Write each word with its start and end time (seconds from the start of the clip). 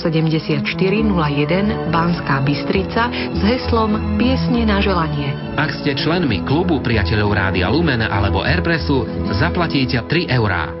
74 0.00 0.64
01 0.64 1.92
Banská 1.92 2.40
Bystrica 2.40 3.12
s 3.12 3.40
heslom 3.44 4.16
Piesne 4.16 4.64
na 4.64 4.80
želanie. 4.80 5.36
Ak 5.60 5.76
ste 5.76 5.92
členmi 5.92 6.40
klubu 6.48 6.80
priateľov 6.80 7.36
Rádia 7.36 7.68
Lumen 7.68 8.00
alebo 8.00 8.40
Airpressu, 8.40 9.04
zaplatíte 9.36 10.00
3 10.08 10.32
eurá. 10.32 10.72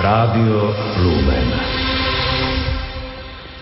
Rádio 0.00 0.60
Lumen. 1.00 1.49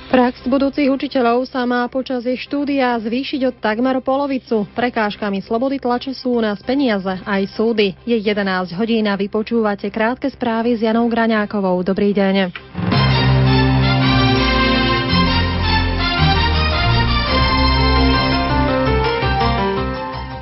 Prax 0.08 0.40
budúcich 0.48 0.88
učiteľov 0.88 1.44
sa 1.52 1.68
má 1.68 1.84
počas 1.92 2.24
ich 2.24 2.40
štúdia 2.40 2.96
zvýšiť 2.96 3.44
od 3.44 3.54
takmer 3.60 4.00
polovicu. 4.00 4.64
Prekážkami 4.72 5.44
slobody 5.44 5.76
tlače 5.76 6.16
sú 6.16 6.40
u 6.40 6.42
nás 6.42 6.56
peniaze 6.64 7.20
aj 7.28 7.44
súdy. 7.52 7.92
Je 8.08 8.16
11 8.16 8.72
hodín 8.72 9.04
a 9.04 9.20
vypočúvate 9.20 9.92
krátke 9.92 10.32
správy 10.32 10.80
s 10.80 10.88
Janou 10.88 11.12
Graňákovou. 11.12 11.84
Dobrý 11.84 12.16
deň. 12.16 12.87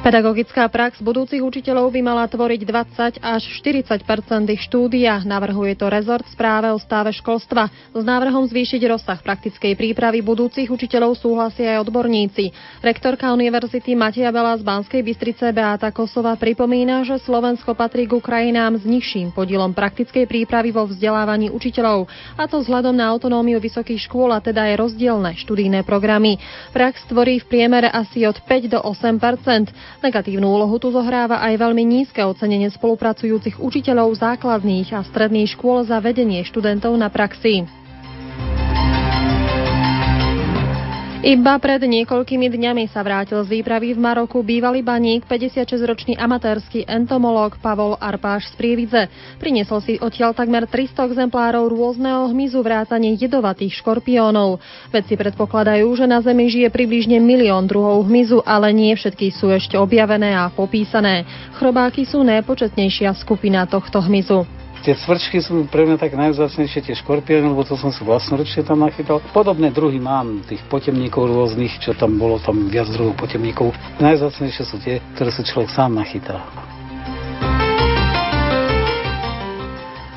Pedagogická 0.07 0.71
prax 0.71 1.03
budúcich 1.03 1.43
učiteľov 1.43 1.91
by 1.91 1.99
mala 1.99 2.31
tvoriť 2.31 2.63
20 2.63 3.27
až 3.27 3.43
40% 3.59 4.07
ich 4.55 4.63
štúdia. 4.63 5.19
Navrhuje 5.27 5.75
to 5.75 5.91
rezort 5.91 6.23
správe 6.31 6.71
o 6.71 6.79
stave 6.79 7.11
školstva. 7.11 7.67
S 7.91 8.07
návrhom 8.07 8.47
zvýšiť 8.47 8.87
rozsah 8.87 9.19
praktickej 9.19 9.75
prípravy 9.75 10.23
budúcich 10.23 10.71
učiteľov 10.71 11.19
súhlasia 11.19 11.75
aj 11.75 11.91
odborníci. 11.91 12.55
Rektorka 12.87 13.35
Univerzity 13.35 13.99
Matia 13.99 14.31
Bela 14.31 14.55
z 14.55 14.63
Banskej 14.63 15.03
Bystrice 15.03 15.51
Beata 15.51 15.91
Kosova 15.91 16.39
pripomína, 16.39 17.03
že 17.03 17.19
Slovensko 17.27 17.75
patrí 17.75 18.07
ku 18.07 18.23
krajinám 18.23 18.79
s 18.79 18.87
nižším 18.87 19.35
podielom 19.35 19.75
praktickej 19.75 20.31
prípravy 20.31 20.71
vo 20.71 20.87
vzdelávaní 20.87 21.51
učiteľov, 21.51 22.07
a 22.39 22.47
to 22.47 22.63
vzhľadom 22.63 22.95
na 22.95 23.11
autonómiu 23.11 23.59
vysokých 23.59 24.07
škôl 24.07 24.31
a 24.31 24.39
teda 24.39 24.71
aj 24.71 24.87
rozdielne 24.87 25.35
študijné 25.35 25.83
programy. 25.83 26.39
Prax 26.71 27.03
tvorí 27.11 27.43
v 27.43 27.51
priemere 27.51 27.91
asi 27.91 28.23
od 28.23 28.39
5 28.39 28.71
do 28.71 28.79
8 28.79 29.19
Negatívnu 30.05 30.45
úlohu 30.45 30.77
tu 30.77 30.93
zohráva 30.93 31.41
aj 31.41 31.57
veľmi 31.57 31.83
nízke 31.83 32.21
ocenenie 32.21 32.69
spolupracujúcich 32.69 33.57
učiteľov 33.59 34.13
základných 34.17 34.93
a 34.93 35.01
stredných 35.03 35.57
škôl 35.57 35.89
za 35.89 35.97
vedenie 36.05 36.45
študentov 36.45 36.93
na 36.95 37.09
praxi. 37.09 37.65
Iba 41.27 41.59
pred 41.59 41.83
niekoľkými 41.83 42.47
dňami 42.55 42.87
sa 42.87 43.03
vrátil 43.03 43.43
z 43.43 43.59
výpravy 43.59 43.99
v 43.99 43.99
Maroku 43.99 44.47
bývalý 44.47 44.87
baník, 44.87 45.27
56-ročný 45.27 46.15
amatérsky 46.15 46.87
entomológ 46.87 47.59
Pavol 47.59 47.99
Arpáš 47.99 48.55
z 48.55 48.55
Prievidze. 48.55 49.11
Priniesol 49.43 49.83
si 49.83 49.99
odtiaľ 49.99 50.39
takmer 50.39 50.71
300 50.71 51.11
exemplárov 51.11 51.67
rôzneho 51.67 52.31
hmyzu 52.31 52.63
vrátane 52.63 53.19
jedovatých 53.19 53.75
škorpiónov. 53.75 54.63
Vedci 54.95 55.19
predpokladajú, 55.19 55.91
že 55.99 56.07
na 56.07 56.23
Zemi 56.23 56.47
žije 56.47 56.71
približne 56.71 57.19
milión 57.19 57.67
druhov 57.67 58.07
hmyzu, 58.07 58.47
ale 58.47 58.71
nie 58.71 58.95
všetky 58.95 59.35
sú 59.35 59.51
ešte 59.51 59.75
objavené 59.75 60.31
a 60.31 60.47
popísané. 60.55 61.27
Chrobáky 61.59 62.07
sú 62.07 62.23
najpočetnejšia 62.23 63.11
skupina 63.19 63.67
tohto 63.67 63.99
hmyzu. 63.99 64.47
Tie 64.87 64.95
cvrčky 64.95 65.43
sú 65.43 65.67
pre 65.67 65.83
mňa 65.83 65.99
tak 65.99 66.15
najvzácnejšie 66.15 66.79
tie 66.79 66.95
škorpióny, 66.95 67.51
lebo 67.51 67.67
to 67.67 67.75
som 67.75 67.91
si 67.91 68.07
vlastnoručne 68.07 68.63
tam 68.63 68.87
nachytal. 68.87 69.19
Podobné 69.35 69.75
druhy 69.75 69.99
mám, 69.99 70.47
tých 70.47 70.63
potemníkov 70.71 71.27
rôznych, 71.27 71.83
čo 71.83 71.91
tam 71.91 72.15
bolo, 72.15 72.39
tam 72.39 72.71
viac 72.71 72.87
druhov 72.95 73.19
potemníkov. 73.19 73.75
Najvzácnejšie 73.99 74.63
sú 74.63 74.79
tie, 74.79 75.03
ktoré 75.19 75.35
si 75.35 75.43
človek 75.43 75.75
sám 75.75 75.91
nachytá. 75.99 76.39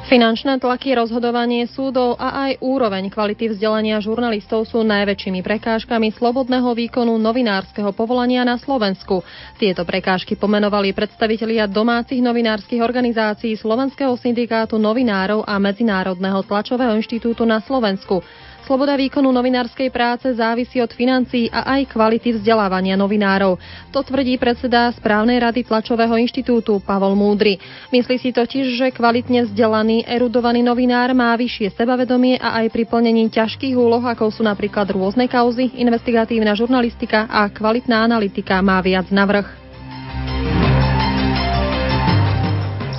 Finančné 0.09 0.57
tlaky, 0.57 0.97
rozhodovanie 0.97 1.69
súdov 1.69 2.17
a 2.17 2.49
aj 2.49 2.65
úroveň 2.65 3.13
kvality 3.13 3.53
vzdelania 3.53 4.01
žurnalistov 4.01 4.65
sú 4.65 4.81
najväčšími 4.81 5.45
prekážkami 5.45 6.09
slobodného 6.17 6.65
výkonu 6.73 7.13
novinárskeho 7.21 7.93
povolania 7.93 8.41
na 8.41 8.57
Slovensku. 8.57 9.21
Tieto 9.61 9.85
prekážky 9.85 10.33
pomenovali 10.33 10.97
predstavitelia 10.97 11.69
domácich 11.69 12.25
novinárskych 12.25 12.81
organizácií 12.81 13.53
Slovenského 13.53 14.17
syndikátu 14.17 14.81
novinárov 14.81 15.45
a 15.45 15.61
Medzinárodného 15.61 16.41
tlačového 16.41 16.97
inštitútu 16.97 17.45
na 17.45 17.61
Slovensku. 17.61 18.25
Sloboda 18.69 18.93
výkonu 18.93 19.33
novinárskej 19.33 19.89
práce 19.89 20.29
závisí 20.29 20.77
od 20.77 20.93
financií 20.93 21.49
a 21.49 21.65
aj 21.73 21.89
kvality 21.89 22.37
vzdelávania 22.37 22.93
novinárov. 22.93 23.57
To 23.89 24.05
tvrdí 24.05 24.37
predseda 24.37 24.93
správnej 24.93 25.41
rady 25.41 25.65
Tlačového 25.65 26.13
inštitútu 26.21 26.77
Pavol 26.77 27.17
Múdry. 27.17 27.57
Myslí 27.89 28.21
si 28.21 28.29
totiž, 28.29 28.77
že 28.77 28.93
kvalitne 28.93 29.49
vzdelaný, 29.49 30.05
erudovaný 30.05 30.61
novinár 30.61 31.17
má 31.17 31.33
vyššie 31.33 31.73
sebavedomie 31.73 32.37
a 32.37 32.61
aj 32.61 32.69
pri 32.69 32.85
plnení 32.85 33.33
ťažkých 33.33 33.73
úloh, 33.73 34.05
ako 34.05 34.29
sú 34.29 34.45
napríklad 34.45 34.85
rôzne 34.93 35.25
kauzy, 35.25 35.73
investigatívna 35.73 36.53
žurnalistika 36.53 37.25
a 37.25 37.49
kvalitná 37.49 38.05
analytika 38.05 38.61
má 38.61 38.77
viac 38.85 39.09
navrh. 39.09 39.49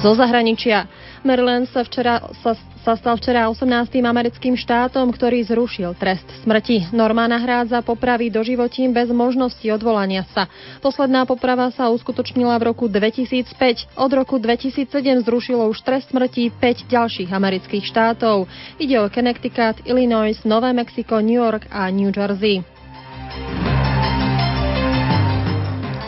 Zo 0.02 0.18
zahraničia. 0.18 0.90
Maryland 1.22 1.68
sa, 1.68 1.84
včera, 1.84 2.24
sa, 2.40 2.56
sa 2.80 2.96
stal 2.96 3.20
včera 3.20 3.48
18. 3.48 4.00
americkým 4.00 4.56
štátom, 4.56 5.12
ktorý 5.12 5.44
zrušil 5.44 5.92
trest 6.00 6.24
smrti. 6.42 6.88
Norma 6.96 7.28
nahrádza 7.28 7.84
popravy 7.84 8.32
doživotím 8.32 8.96
bez 8.96 9.12
možnosti 9.12 9.64
odvolania 9.68 10.24
sa. 10.32 10.48
Posledná 10.80 11.28
poprava 11.28 11.68
sa 11.68 11.92
uskutočnila 11.92 12.56
v 12.56 12.72
roku 12.72 12.88
2005. 12.88 14.00
Od 14.00 14.10
roku 14.16 14.40
2007 14.40 14.88
zrušilo 15.28 15.68
už 15.68 15.84
trest 15.84 16.08
smrti 16.10 16.48
5 16.56 16.88
ďalších 16.88 17.30
amerických 17.30 17.84
štátov. 17.84 18.48
Ide 18.80 18.96
o 19.00 19.06
Connecticut, 19.12 19.84
Illinois, 19.84 20.36
Nové 20.48 20.72
Mexiko, 20.72 21.20
New 21.20 21.36
York 21.36 21.68
a 21.68 21.92
New 21.92 22.08
Jersey. 22.08 22.64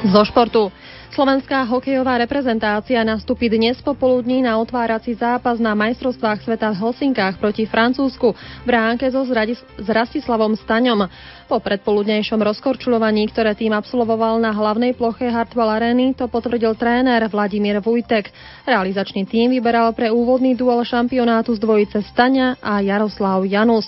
Zo 0.03 0.23
športu. 0.27 0.75
Slovenská 1.13 1.69
hokejová 1.69 2.17
reprezentácia 2.17 3.05
nastúpi 3.05 3.53
dnes 3.53 3.77
popoludní 3.85 4.41
na 4.41 4.57
otvárací 4.57 5.13
zápas 5.13 5.61
na 5.61 5.77
majstrovstvách 5.77 6.41
sveta 6.41 6.73
v 6.73 6.81
Helsinkách 6.81 7.37
proti 7.37 7.69
Francúzsku 7.69 8.33
v 8.65 8.69
ránke 8.73 9.13
so 9.13 9.21
s 9.21 9.89
Rastislavom 9.93 10.57
Staňom. 10.57 11.05
Po 11.53 11.61
predpoludnejšom 11.61 12.41
rozkorčulovaní, 12.41 13.29
ktoré 13.29 13.53
tým 13.53 13.77
absolvoval 13.77 14.41
na 14.41 14.57
hlavnej 14.57 14.97
ploche 14.97 15.29
Hartwell 15.29 15.69
Areny, 15.69 16.17
to 16.17 16.33
potvrdil 16.33 16.73
tréner 16.81 17.21
Vladimír 17.29 17.85
Vujtek. 17.85 18.33
Realizačný 18.65 19.29
tým 19.29 19.53
vyberal 19.53 19.93
pre 19.93 20.09
úvodný 20.09 20.57
duel 20.57 20.81
šampionátu 20.81 21.53
z 21.53 21.61
dvojice 21.61 22.09
Staňa 22.09 22.57
a 22.65 22.81
Jaroslav 22.81 23.45
Janus. 23.45 23.85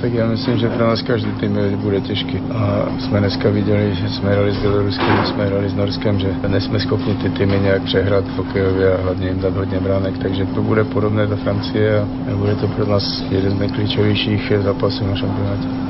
Tak 0.00 0.12
já 0.12 0.26
myslím, 0.26 0.58
že 0.58 0.68
pro 0.68 0.86
nás 0.86 1.02
každý 1.02 1.32
tým 1.32 1.58
bude 1.76 2.00
těžký. 2.00 2.38
A 2.54 2.86
jsme 2.98 3.18
dneska 3.20 3.50
viděli, 3.50 3.94
že 3.94 4.08
jsme 4.08 4.30
hrali 4.32 4.52
s 4.52 4.58
Běloruskem, 4.58 5.24
jsme 5.26 5.46
hrali 5.46 5.68
s 5.70 5.74
Norskem, 5.74 6.18
že 6.18 6.34
nejsme 6.48 6.80
schopni 6.80 7.14
ty 7.14 7.30
týmy 7.30 7.60
nějak 7.60 7.82
přehrát 7.82 8.24
v 8.24 8.36
hokejově 8.36 8.94
a 8.94 9.02
hlavně 9.02 9.28
jim 9.28 9.40
dát 9.40 9.56
hodně 9.56 9.80
bránek. 9.80 10.18
Takže 10.18 10.46
to 10.46 10.62
bude 10.62 10.84
podobné 10.84 11.26
do 11.26 11.36
Francie 11.36 12.00
a 12.00 12.36
bude 12.36 12.54
to 12.54 12.68
pro 12.68 12.86
nás 12.86 13.24
jeden 13.30 13.50
z 13.50 13.58
nejklíčovějších 13.58 14.52
zápasů 14.62 15.06
na 15.06 15.16
šampionátě. 15.16 15.87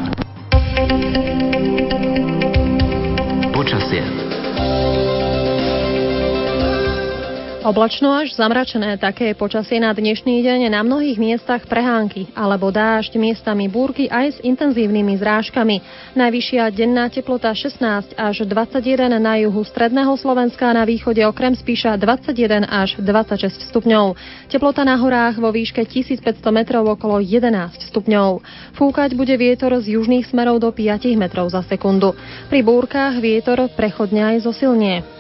Oblačno 7.69 8.17
až 8.17 8.33
zamračené 8.33 8.97
také 8.97 9.37
počasie 9.37 9.77
na 9.77 9.93
dnešný 9.93 10.41
deň 10.41 10.73
na 10.73 10.81
mnohých 10.81 11.21
miestach 11.21 11.69
prehánky 11.69 12.33
alebo 12.33 12.73
dážď 12.73 13.21
miestami 13.21 13.69
búrky 13.69 14.09
aj 14.09 14.27
s 14.33 14.39
intenzívnymi 14.41 15.21
zrážkami. 15.21 15.85
Najvyššia 16.17 16.65
denná 16.73 17.13
teplota 17.13 17.53
16 17.53 18.17
až 18.17 18.37
21 18.49 19.21
na 19.21 19.37
juhu 19.45 19.61
stredného 19.69 20.17
Slovenska 20.17 20.73
na 20.73 20.89
východe 20.89 21.21
okrem 21.29 21.53
Spíša 21.53 22.01
21 22.01 22.65
až 22.65 22.97
26 23.05 23.61
stupňov. 23.69 24.17
Teplota 24.49 24.89
na 24.89 24.97
horách 24.97 25.37
vo 25.37 25.53
výške 25.53 25.85
1500 25.85 26.41
metrov 26.49 26.89
okolo 26.89 27.21
11 27.21 27.53
stupňov. 27.85 28.41
Fúkať 28.81 29.13
bude 29.13 29.37
vietor 29.37 29.77
z 29.77 29.93
južných 30.01 30.25
smerov 30.25 30.65
do 30.65 30.73
5 30.73 31.05
metrov 31.21 31.53
za 31.53 31.61
sekundu. 31.69 32.17
Pri 32.49 32.65
búrkach 32.65 33.21
vietor 33.21 33.69
prechodne 33.77 34.25
aj 34.25 34.49
zosilnie. 34.49 35.18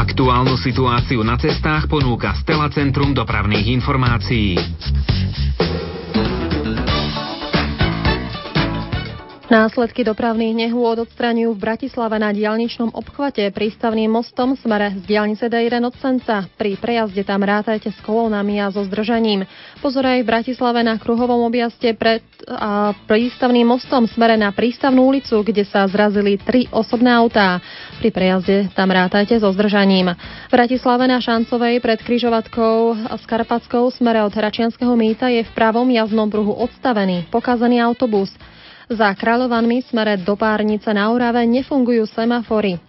Aktuálnu 0.00 0.56
situáciu 0.56 1.20
na 1.20 1.36
cestách 1.36 1.84
ponúka 1.84 2.32
Stela 2.40 2.72
Centrum 2.72 3.12
dopravných 3.12 3.68
informácií. 3.68 4.56
Následky 9.50 10.06
dopravných 10.06 10.54
nehôd 10.54 11.02
odstraňujú 11.10 11.58
v 11.58 11.62
Bratislave 11.74 12.22
na 12.22 12.30
diálničnom 12.30 12.94
obchvate 12.94 13.50
prístavným 13.50 14.06
mostom 14.06 14.54
smere 14.54 14.94
z 15.02 15.10
diálnice 15.10 15.50
D1 15.50 15.82
od 15.82 15.94
Senca. 15.98 16.46
Pri 16.54 16.78
prejazde 16.78 17.26
tam 17.26 17.42
rátajte 17.42 17.90
s 17.90 17.98
kolónami 18.06 18.62
a 18.62 18.70
so 18.70 18.86
zdržaním. 18.86 19.42
Pozor 19.82 20.06
aj 20.06 20.22
v 20.22 20.30
Bratislave 20.30 20.86
na 20.86 21.02
kruhovom 21.02 21.50
objazde 21.50 21.98
pred 21.98 22.22
a 22.46 22.94
prístavným 23.10 23.66
mostom 23.66 24.06
smere 24.06 24.38
na 24.38 24.54
prístavnú 24.54 25.02
ulicu, 25.02 25.42
kde 25.42 25.66
sa 25.66 25.82
zrazili 25.90 26.38
tri 26.38 26.70
osobné 26.70 27.10
autá. 27.10 27.58
Pri 27.98 28.14
prejazde 28.14 28.70
tam 28.78 28.94
rátajte 28.94 29.34
so 29.42 29.50
zdržaním. 29.50 30.14
V 30.46 30.54
Bratislave 30.54 31.10
na 31.10 31.18
Šancovej 31.18 31.82
pred 31.82 31.98
križovatkou 31.98 33.10
a 33.10 33.18
Skarpatskou 33.18 33.90
smere 33.90 34.22
od 34.22 34.30
Hračianského 34.30 34.94
mýta 34.94 35.26
je 35.26 35.42
v 35.42 35.54
pravom 35.58 35.90
jazdnom 35.90 36.30
pruhu 36.30 36.54
odstavený 36.54 37.26
pokazaný 37.34 37.82
autobus. 37.82 38.30
Za 38.90 39.14
Kráľovanmi 39.14 39.86
smere 39.86 40.18
do 40.18 40.34
Párnice 40.34 40.90
na 40.90 41.14
Orave 41.14 41.46
nefungujú 41.46 42.10
semafory. 42.10 42.82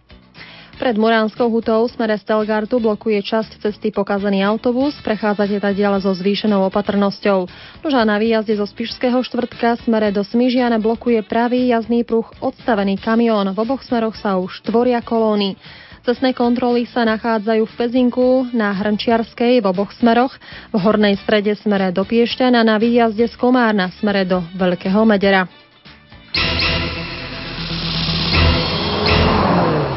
Pred 0.82 0.98
Muránskou 0.98 1.46
hutou 1.46 1.86
smere 1.94 2.18
Stelgartu 2.18 2.82
blokuje 2.82 3.22
časť 3.22 3.62
cesty 3.62 3.94
pokazený 3.94 4.42
autobus, 4.42 4.98
prechádzate 5.06 5.62
ďalej 5.62 6.02
so 6.02 6.10
zvýšenou 6.18 6.66
opatrnosťou. 6.74 7.46
Noža 7.86 8.02
na 8.02 8.18
výjazde 8.18 8.58
zo 8.58 8.66
Spišského 8.66 9.22
štvrtka 9.22 9.78
smere 9.86 10.10
do 10.10 10.26
Smižiana 10.26 10.82
blokuje 10.82 11.22
pravý 11.22 11.70
jazdný 11.70 12.02
pruh 12.02 12.26
odstavený 12.42 12.98
kamión. 12.98 13.54
V 13.54 13.62
oboch 13.62 13.86
smeroch 13.86 14.18
sa 14.18 14.42
už 14.42 14.66
tvoria 14.66 15.06
kolóny. 15.06 15.54
Cestné 16.02 16.34
kontroly 16.34 16.90
sa 16.90 17.06
nachádzajú 17.06 17.62
v 17.62 17.78
Pezinku, 17.78 18.50
na 18.58 18.74
Hrnčiarskej 18.74 19.62
v 19.62 19.70
oboch 19.70 19.94
smeroch, 20.02 20.34
v 20.74 20.82
hornej 20.82 21.14
strede 21.22 21.54
smere 21.62 21.94
do 21.94 22.02
Piešťana 22.02 22.66
na 22.66 22.82
výjazde 22.82 23.30
z 23.30 23.38
Komárna 23.38 23.94
smere 24.02 24.26
do 24.26 24.42
Veľkého 24.58 25.06
Medera. 25.06 25.61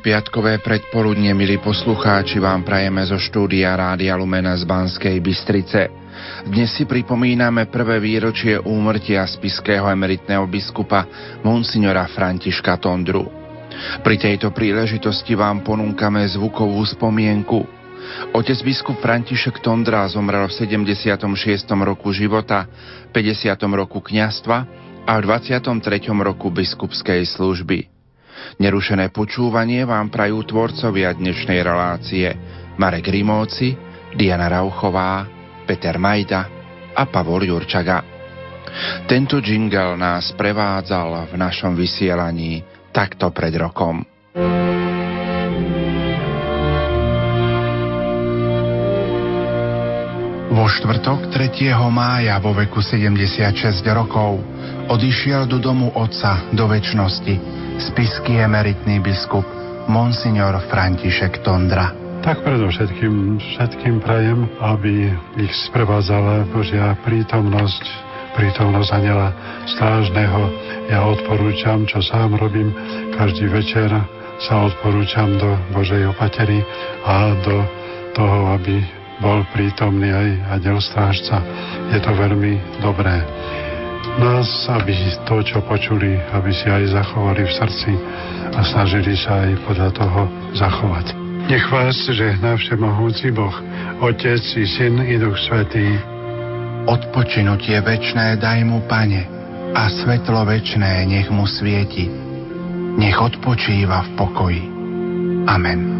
Pokojné 0.00 0.16
piatkové 0.16 0.54
predpoludne, 0.64 1.36
milí 1.36 1.60
poslucháči, 1.60 2.40
vám 2.40 2.64
prajeme 2.64 3.04
zo 3.04 3.20
štúdia 3.20 3.76
Rádia 3.76 4.16
Lumena 4.16 4.56
z 4.56 4.64
Banskej 4.64 5.20
Bystrice. 5.20 5.92
Dnes 6.48 6.72
si 6.72 6.88
pripomíname 6.88 7.68
prvé 7.68 8.00
výročie 8.00 8.56
úmrtia 8.56 9.28
spiského 9.28 9.84
emeritného 9.92 10.48
biskupa 10.48 11.04
Monsignora 11.44 12.08
Františka 12.08 12.80
Tondru. 12.80 13.28
Pri 14.00 14.16
tejto 14.16 14.48
príležitosti 14.56 15.36
vám 15.36 15.60
ponúkame 15.60 16.24
zvukovú 16.32 16.80
spomienku. 16.80 17.60
Otec 18.32 18.56
biskup 18.64 18.96
František 19.04 19.60
Tondra 19.60 20.08
zomrel 20.08 20.48
v 20.48 20.64
76. 20.64 21.28
roku 21.84 22.08
života, 22.16 22.64
50. 23.12 23.52
roku 23.76 24.00
kňastva 24.00 24.56
a 25.04 25.12
v 25.12 25.20
23. 25.28 26.08
roku 26.24 26.48
biskupskej 26.48 27.20
služby. 27.36 27.99
Nerušené 28.60 29.08
počúvanie 29.14 29.88
vám 29.88 30.12
prajú 30.12 30.44
tvorcovia 30.44 31.16
dnešnej 31.16 31.60
relácie 31.64 32.26
Marek 32.76 33.08
Rimóci, 33.08 33.74
Diana 34.16 34.50
Rauchová, 34.50 35.24
Peter 35.64 35.96
Majda 35.96 36.48
a 36.94 37.02
Pavol 37.06 37.46
Jurčaga. 37.46 38.02
Tento 39.06 39.42
jingle 39.42 39.98
nás 39.98 40.30
prevádzal 40.34 41.30
v 41.30 41.34
našom 41.38 41.74
vysielaní 41.74 42.62
takto 42.94 43.30
pred 43.34 43.54
rokom. 43.58 44.02
Vo 50.60 50.68
štvrtok 50.68 51.32
3. 51.32 51.72
mája 51.88 52.36
vo 52.36 52.52
veku 52.52 52.84
76 52.84 53.80
rokov 53.96 54.44
odišiel 54.92 55.48
do 55.48 55.56
domu 55.56 55.88
otca 55.96 56.52
do 56.52 56.68
väčšnosti 56.68 57.32
spisky 57.80 58.36
emeritný 58.36 59.00
biskup 59.00 59.40
Monsignor 59.88 60.60
František 60.68 61.40
Tondra. 61.40 61.96
Tak 62.20 62.44
predovšetkým 62.44 63.40
všetkým 63.40 64.04
prajem, 64.04 64.44
aby 64.60 65.08
ich 65.40 65.54
sprevádzala 65.72 66.52
Božia 66.52 66.92
prítomnosť, 67.08 67.84
prítomnosť 68.36 68.90
aniela 69.00 69.32
strážneho. 69.64 70.44
Ja 70.92 71.08
odporúčam, 71.08 71.88
čo 71.88 72.04
sám 72.04 72.36
robím, 72.36 72.68
každý 73.16 73.48
večer 73.48 73.88
sa 74.44 74.68
odporúčam 74.68 75.40
do 75.40 75.56
Božej 75.72 76.04
opatery 76.12 76.60
a 77.08 77.32
do 77.48 77.64
toho, 78.12 78.60
aby 78.60 78.99
bol 79.20 79.44
prítomný 79.52 80.10
aj 80.10 80.28
aniel 80.58 80.80
strážca. 80.80 81.44
Je 81.92 82.00
to 82.00 82.10
veľmi 82.16 82.56
dobré 82.80 83.24
nás, 84.18 84.48
aby 84.68 84.92
to, 85.28 85.40
čo 85.44 85.62
počuli, 85.64 86.18
aby 86.34 86.50
si 86.50 86.66
aj 86.66 86.92
zachovali 86.92 87.46
v 87.46 87.52
srdci 87.56 87.92
a 88.52 88.60
snažili 88.66 89.14
sa 89.14 89.46
aj 89.46 89.52
podľa 89.64 89.90
toho 89.94 90.22
zachovať. 90.56 91.06
Nech 91.46 91.66
vás 91.70 91.96
žehná 92.10 92.54
všemohúci 92.58 93.30
Boh, 93.32 93.54
Otec 94.02 94.42
i 94.54 94.64
Syn 94.66 95.02
i 95.02 95.16
Duch 95.18 95.38
Svetý. 95.46 95.98
Odpočinutie 96.90 97.78
večné 97.80 98.38
daj 98.40 98.60
mu, 98.66 98.82
Pane, 98.86 99.26
a 99.76 99.86
svetlo 99.86 100.42
večné 100.46 101.06
nech 101.06 101.30
mu 101.30 101.46
svieti. 101.46 102.10
Nech 102.98 103.18
odpočíva 103.18 104.02
v 104.02 104.10
pokoji. 104.18 104.62
Amen. 105.46 105.99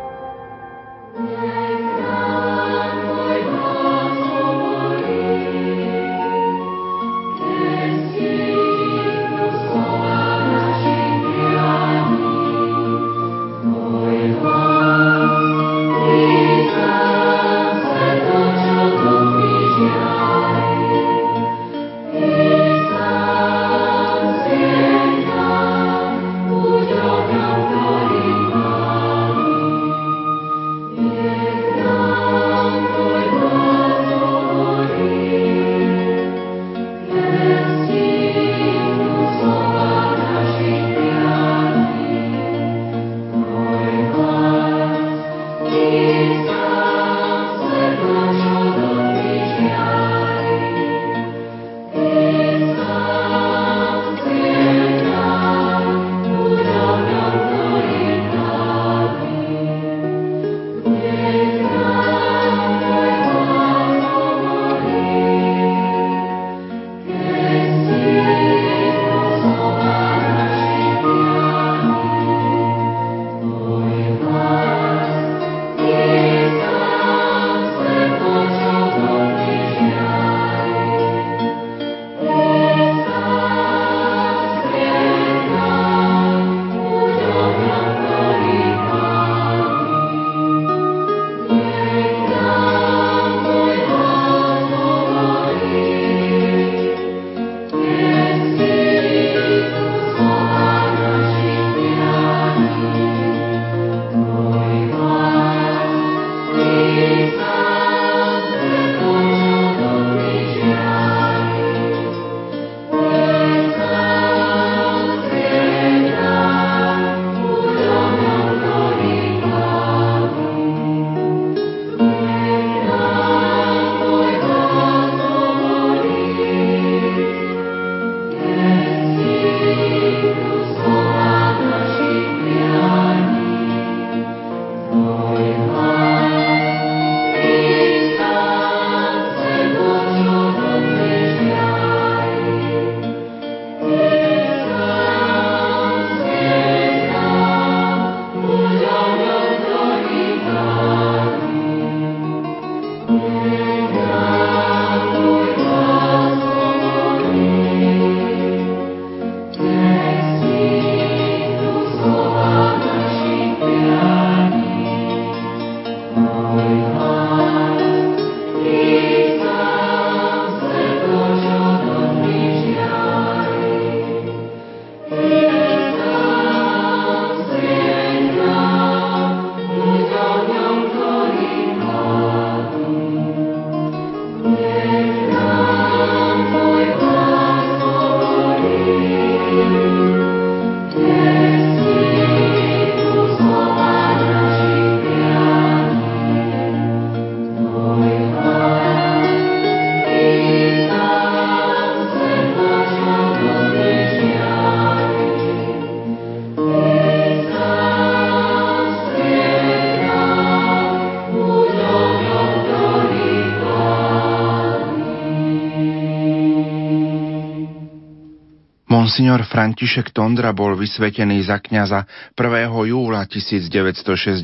František 219.61 220.09
Tondra 220.09 220.57
bol 220.57 220.73
vysvetený 220.73 221.45
za 221.45 221.61
kňaza 221.61 222.09
1. 222.33 222.65
júla 222.81 223.29
1962. 223.29 224.41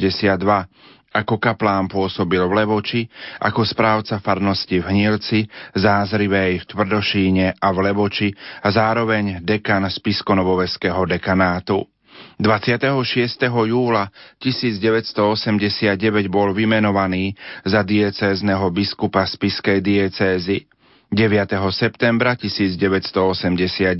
Ako 1.09 1.41
kaplán 1.41 1.89
pôsobil 1.89 2.37
v 2.45 2.53
Levoči, 2.53 3.09
ako 3.41 3.65
správca 3.65 4.21
farnosti 4.21 4.77
v 4.77 4.85
Hnielci, 4.85 5.49
Zázrivej 5.73 6.61
v 6.61 6.65
Tvrdošíne 6.69 7.57
a 7.57 7.67
v 7.73 7.77
Levoči 7.89 8.29
a 8.61 8.69
zároveň 8.69 9.41
dekan 9.41 9.89
Spiskonovoveského 9.89 11.09
dekanátu. 11.09 11.81
26. 12.37 13.49
júla 13.49 14.13
1989 14.37 16.29
bol 16.29 16.53
vymenovaný 16.53 17.33
za 17.65 17.81
diecézneho 17.81 18.69
biskupa 18.69 19.25
Spiskej 19.25 19.81
diecézy. 19.81 20.69
9. 21.07 21.71
septembra 21.71 22.35
1989 22.35 23.95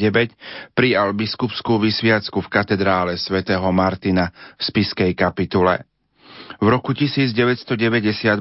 prijal 0.76 1.16
biskupskú 1.16 1.80
vysviacku 1.80 2.44
v 2.44 2.52
katedrále 2.52 3.16
svätého 3.16 3.64
Martina 3.72 4.28
v 4.60 4.62
Spiskej 4.68 5.16
kapitule. 5.16 5.88
V 6.58 6.68
roku 6.68 6.92
1990 6.92 7.78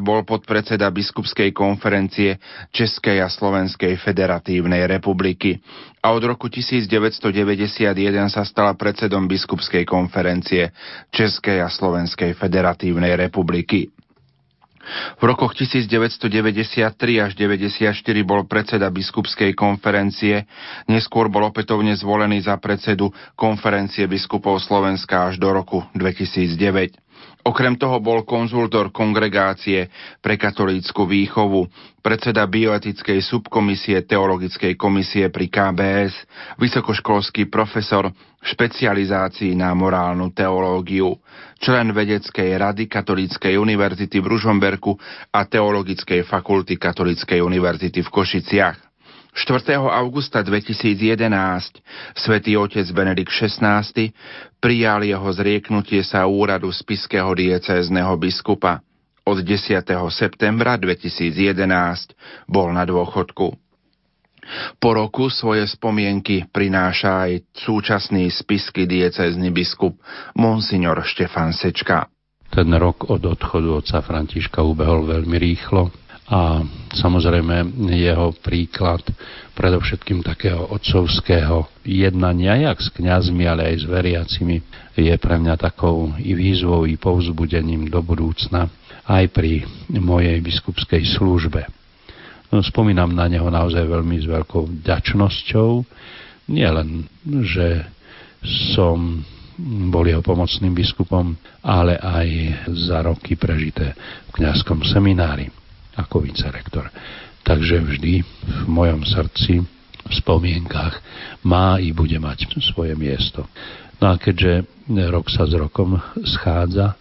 bol 0.02 0.26
podpredseda 0.26 0.90
biskupskej 0.90 1.54
konferencie 1.54 2.42
Českej 2.74 3.22
a 3.22 3.28
Slovenskej 3.30 3.98
federatívnej 4.02 4.88
republiky 4.88 5.62
a 6.02 6.14
od 6.14 6.22
roku 6.26 6.46
1991 6.50 7.94
sa 8.30 8.42
stala 8.46 8.74
predsedom 8.74 9.26
biskupskej 9.30 9.86
konferencie 9.86 10.70
Českej 11.14 11.62
a 11.62 11.68
Slovenskej 11.68 12.34
federatívnej 12.34 13.14
republiky. 13.14 13.90
V 15.16 15.22
rokoch 15.22 15.54
1993 15.54 17.22
až 17.22 17.32
94 17.34 17.92
bol 18.22 18.46
predseda 18.46 18.90
biskupskej 18.90 19.52
konferencie, 19.52 20.46
neskôr 20.86 21.26
bol 21.26 21.46
opätovne 21.46 21.94
zvolený 21.98 22.44
za 22.46 22.56
predsedu 22.58 23.10
konferencie 23.34 24.06
biskupov 24.06 24.62
Slovenska 24.62 25.30
až 25.30 25.42
do 25.42 25.50
roku 25.50 25.82
2009. 25.94 27.05
Okrem 27.46 27.78
toho 27.78 28.02
bol 28.02 28.26
konzultor 28.26 28.90
kongregácie 28.90 29.86
pre 30.18 30.34
katolícku 30.34 31.06
výchovu, 31.06 31.70
predseda 32.02 32.42
bioetickej 32.42 33.22
subkomisie 33.22 34.02
teologickej 34.02 34.74
komisie 34.74 35.30
pri 35.30 35.46
KBS, 35.46 36.26
vysokoškolský 36.58 37.46
profesor 37.46 38.10
v 38.10 38.44
špecializácii 38.50 39.54
na 39.54 39.70
morálnu 39.78 40.34
teológiu, 40.34 41.22
člen 41.62 41.94
vedeckej 41.94 42.58
rady 42.58 42.90
Katolíckej 42.90 43.54
univerzity 43.62 44.18
v 44.18 44.26
Ružomberku 44.26 44.98
a 45.30 45.46
Teologickej 45.46 46.26
fakulty 46.26 46.74
Katolíckej 46.74 47.46
univerzity 47.46 48.02
v 48.02 48.10
Košiciach. 48.10 48.85
4. 49.36 49.76
augusta 49.92 50.40
2011 50.40 51.84
svätý 52.16 52.56
otec 52.56 52.88
Benedikt 52.88 53.28
XVI 53.28 53.84
prijal 54.64 55.04
jeho 55.04 55.28
zrieknutie 55.28 56.00
sa 56.00 56.24
úradu 56.24 56.72
spiského 56.72 57.28
diecézneho 57.36 58.16
biskupa. 58.16 58.80
Od 59.28 59.44
10. 59.44 59.84
septembra 60.08 60.80
2011 60.80 61.36
bol 62.48 62.72
na 62.72 62.88
dôchodku. 62.88 63.52
Po 64.80 64.88
roku 64.96 65.28
svoje 65.28 65.68
spomienky 65.68 66.48
prináša 66.48 67.28
aj 67.28 67.44
súčasný 67.60 68.32
spisky 68.32 68.88
diecézny 68.88 69.52
biskup 69.52 70.00
Monsignor 70.32 71.04
Štefan 71.04 71.52
Sečka. 71.52 72.08
Ten 72.48 72.72
rok 72.72 73.12
od 73.12 73.20
odchodu 73.20 73.84
otca 73.84 74.00
Františka 74.00 74.64
ubehol 74.64 75.04
veľmi 75.04 75.36
rýchlo 75.36 76.05
a 76.26 76.58
samozrejme 76.90 77.86
jeho 77.94 78.34
príklad 78.42 78.98
predovšetkým 79.54 80.26
takého 80.26 80.58
otcovského 80.74 81.70
jednania, 81.86 82.66
jak 82.66 82.82
s 82.82 82.90
kňazmi, 82.90 83.46
ale 83.46 83.70
aj 83.70 83.76
s 83.78 83.86
veriacimi, 83.86 84.56
je 84.98 85.14
pre 85.22 85.38
mňa 85.38 85.54
takou 85.54 86.10
i 86.18 86.34
výzvou, 86.34 86.82
i 86.82 86.98
povzbudením 86.98 87.86
do 87.86 88.02
budúcna 88.02 88.66
aj 89.06 89.24
pri 89.30 89.62
mojej 90.02 90.42
biskupskej 90.42 91.06
službe. 91.14 91.62
No, 92.50 92.58
spomínam 92.58 93.14
na 93.14 93.30
neho 93.30 93.46
naozaj 93.46 93.86
veľmi 93.86 94.18
s 94.18 94.26
veľkou 94.26 94.82
vďačnosťou, 94.82 95.70
nie 96.50 96.66
len, 96.66 97.06
že 97.46 97.86
som 98.74 99.22
bol 99.90 100.04
jeho 100.06 100.26
pomocným 100.26 100.74
biskupom, 100.74 101.38
ale 101.62 101.98
aj 102.02 102.28
za 102.74 102.98
roky 103.06 103.38
prežité 103.38 103.94
v 104.30 104.42
kňazskom 104.42 104.82
seminári 104.82 105.65
ako 105.96 106.24
vicerektor. 106.24 106.92
Takže 107.42 107.80
vždy 107.80 108.14
v 108.24 108.66
mojom 108.68 109.02
srdci, 109.06 109.62
v 110.06 110.12
spomienkach 110.14 111.02
má 111.42 111.82
i 111.82 111.90
bude 111.90 112.18
mať 112.22 112.62
svoje 112.62 112.94
miesto. 112.94 113.46
No 113.98 114.12
a 114.12 114.20
keďže 114.20 114.66
rok 115.10 115.26
sa 115.32 115.48
s 115.48 115.56
rokom 115.56 115.98
schádza, 116.22 116.94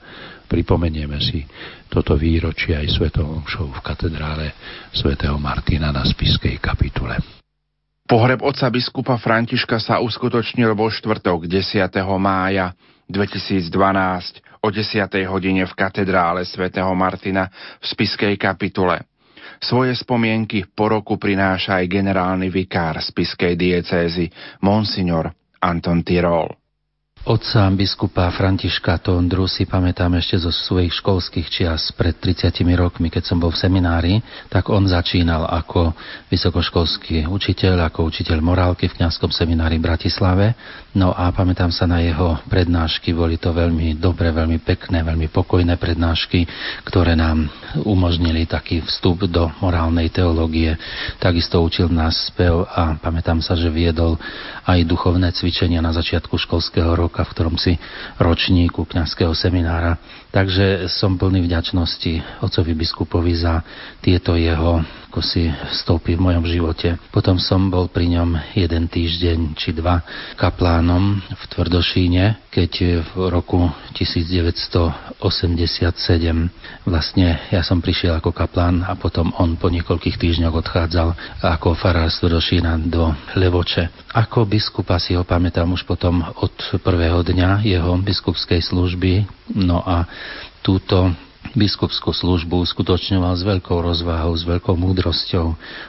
pripomenieme 0.48 1.20
si 1.22 1.44
toto 1.92 2.16
výročie 2.16 2.78
aj 2.78 2.88
svetovou 2.98 3.44
show 3.46 3.68
v 3.70 3.84
katedrále 3.84 4.56
svätého 4.94 5.36
Martina 5.38 5.92
na 5.92 6.06
Spiskej 6.06 6.58
kapitule. 6.58 7.20
Pohreb 8.06 8.46
otca 8.46 8.70
biskupa 8.70 9.18
Františka 9.18 9.82
sa 9.82 9.98
uskutočnil 9.98 10.78
vo 10.78 10.94
štvrtok 10.94 11.50
10. 11.50 11.90
mája 12.22 12.78
2012 13.10 13.66
o 14.66 14.74
10. 14.74 15.06
hodine 15.30 15.70
v 15.70 15.78
katedrále 15.78 16.42
svätého 16.42 16.90
Martina 16.98 17.54
v 17.78 17.86
Spiskej 17.86 18.34
kapitule. 18.34 19.06
Svoje 19.62 19.94
spomienky 19.94 20.66
po 20.66 20.90
roku 20.90 21.22
prináša 21.22 21.78
aj 21.78 21.86
generálny 21.86 22.50
vikár 22.50 22.98
Spiskej 22.98 23.54
diecézy, 23.54 24.34
monsignor 24.66 25.30
Anton 25.62 26.02
Tirol. 26.02 26.50
Otca 27.26 27.66
biskupa 27.74 28.30
Františka 28.30 29.02
Tondru 29.02 29.50
si 29.50 29.66
pamätám 29.66 30.14
ešte 30.14 30.46
zo 30.46 30.54
svojich 30.54 30.94
školských 31.02 31.48
čias 31.50 31.90
pred 31.98 32.14
30 32.22 32.54
rokmi, 32.78 33.10
keď 33.10 33.26
som 33.26 33.42
bol 33.42 33.50
v 33.50 33.58
seminári, 33.58 34.14
tak 34.46 34.70
on 34.70 34.86
začínal 34.86 35.50
ako 35.50 35.98
vysokoškolský 36.30 37.26
učiteľ, 37.26 37.90
ako 37.90 38.14
učiteľ 38.14 38.38
morálky 38.46 38.86
v 38.86 39.02
kňazskom 39.02 39.34
seminári 39.34 39.82
v 39.82 39.86
Bratislave. 39.90 40.54
No 40.96 41.12
a 41.12 41.28
pamätám 41.36 41.76
sa 41.76 41.84
na 41.84 42.00
jeho 42.00 42.40
prednášky, 42.48 43.12
boli 43.12 43.36
to 43.36 43.52
veľmi 43.52 44.00
dobré, 44.00 44.32
veľmi 44.32 44.64
pekné, 44.64 45.04
veľmi 45.04 45.28
pokojné 45.28 45.76
prednášky, 45.76 46.48
ktoré 46.88 47.20
nám 47.20 47.52
umožnili 47.84 48.48
taký 48.48 48.80
vstup 48.80 49.28
do 49.28 49.52
morálnej 49.60 50.08
teológie. 50.08 50.80
Takisto 51.20 51.60
učil 51.60 51.92
nás 51.92 52.32
spev 52.32 52.64
a 52.72 52.96
pamätám 52.96 53.44
sa, 53.44 53.60
že 53.60 53.68
viedol 53.68 54.16
aj 54.64 54.88
duchovné 54.88 55.36
cvičenia 55.36 55.84
na 55.84 55.92
začiatku 55.92 56.40
školského 56.40 56.96
roka 56.96 57.28
v 57.28 57.32
ktorom 57.36 57.60
si 57.60 57.76
ročníku 58.16 58.88
kňazského 58.88 59.36
seminára. 59.36 60.00
Takže 60.36 60.92
som 60.92 61.16
plný 61.16 61.48
vďačnosti 61.48 62.44
otcovi 62.44 62.76
biskupovi 62.76 63.32
za 63.40 63.64
tieto 64.04 64.36
jeho 64.36 64.84
ako 65.16 65.24
si 65.24 65.48
vstúpi 65.48 66.20
v 66.20 66.28
mojom 66.28 66.44
živote. 66.44 67.00
Potom 67.08 67.40
som 67.40 67.72
bol 67.72 67.88
pri 67.88 68.20
ňom 68.20 68.36
jeden 68.52 68.92
týždeň 68.92 69.56
či 69.56 69.72
dva 69.72 70.04
kaplánom 70.36 71.24
v 71.24 71.44
Tvrdošíne, 71.56 72.52
keď 72.52 73.00
v 73.00 73.32
roku 73.32 73.64
1987 73.96 75.24
vlastne 76.84 77.28
ja 77.48 77.64
som 77.64 77.80
prišiel 77.80 78.20
ako 78.20 78.36
kaplán 78.36 78.84
a 78.84 79.00
potom 79.00 79.32
on 79.40 79.56
po 79.56 79.72
niekoľkých 79.72 80.20
týždňoch 80.20 80.52
odchádzal 80.52 81.16
ako 81.40 81.80
farár 81.80 82.12
z 82.12 82.20
Tvrdošína 82.20 82.84
do 82.84 83.16
Levoče. 83.40 83.88
Ako 84.12 84.44
biskupa 84.44 85.00
si 85.00 85.16
ho 85.16 85.24
pamätám 85.24 85.72
už 85.72 85.88
potom 85.88 86.28
od 86.44 86.52
prvého 86.84 87.24
dňa 87.24 87.64
jeho 87.64 87.96
biskupskej 88.04 88.60
služby, 88.60 89.24
no 89.54 89.84
a 89.86 90.10
túto 90.66 91.14
biskupskú 91.54 92.10
službu 92.10 92.66
uskutočňoval 92.66 93.34
s 93.38 93.44
veľkou 93.46 93.78
rozvahou, 93.78 94.34
s 94.34 94.44
veľkou 94.44 94.74
múdrosťou. 94.74 95.46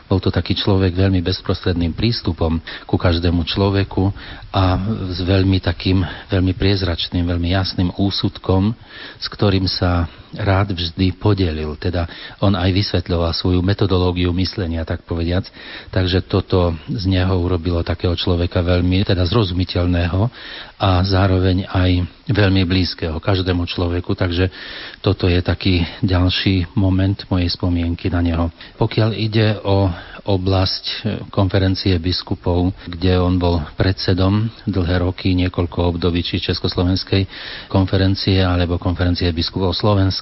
Bol 0.06 0.18
to 0.20 0.28
taký 0.28 0.52
človek 0.52 0.92
veľmi 0.92 1.24
bezprostredným 1.24 1.96
prístupom 1.96 2.60
ku 2.84 2.96
každému 3.00 3.40
človeku 3.48 4.12
a 4.52 4.76
s 5.10 5.18
veľmi 5.24 5.58
takým, 5.64 6.04
veľmi 6.28 6.52
priezračným, 6.52 7.24
veľmi 7.24 7.56
jasným 7.56 7.90
úsudkom, 7.96 8.76
s 9.16 9.26
ktorým 9.32 9.64
sa 9.64 10.04
rád 10.34 10.74
vždy 10.74 11.14
podelil. 11.14 11.76
Teda 11.78 12.08
on 12.42 12.58
aj 12.58 12.72
vysvetľoval 12.74 13.30
svoju 13.30 13.60
metodológiu 13.62 14.34
myslenia, 14.34 14.82
tak 14.82 15.06
povediac. 15.06 15.46
Takže 15.94 16.26
toto 16.26 16.74
z 16.90 17.04
neho 17.06 17.38
urobilo 17.38 17.84
takého 17.86 18.16
človeka 18.18 18.64
veľmi 18.64 19.06
teda 19.06 19.22
zrozumiteľného 19.28 20.26
a 20.76 20.90
zároveň 21.06 21.68
aj 21.70 21.90
veľmi 22.26 22.66
blízkeho 22.66 23.16
každému 23.22 23.64
človeku. 23.68 24.12
Takže 24.16 24.50
toto 24.98 25.30
je 25.30 25.38
taký 25.40 25.86
ďalší 26.02 26.74
moment 26.74 27.16
mojej 27.30 27.48
spomienky 27.52 28.10
na 28.10 28.20
neho. 28.24 28.50
Pokiaľ 28.80 29.10
ide 29.14 29.56
o 29.62 29.88
oblasť 30.26 31.06
konferencie 31.30 31.94
biskupov, 32.02 32.74
kde 32.90 33.14
on 33.22 33.38
bol 33.38 33.62
predsedom 33.78 34.50
dlhé 34.66 35.06
roky, 35.06 35.38
niekoľko 35.38 35.94
období, 35.94 36.26
či 36.26 36.42
Československej 36.42 37.30
konferencie 37.70 38.42
alebo 38.42 38.82
konferencie 38.82 39.30
biskupov 39.30 39.70
Slovenska, 39.70 40.15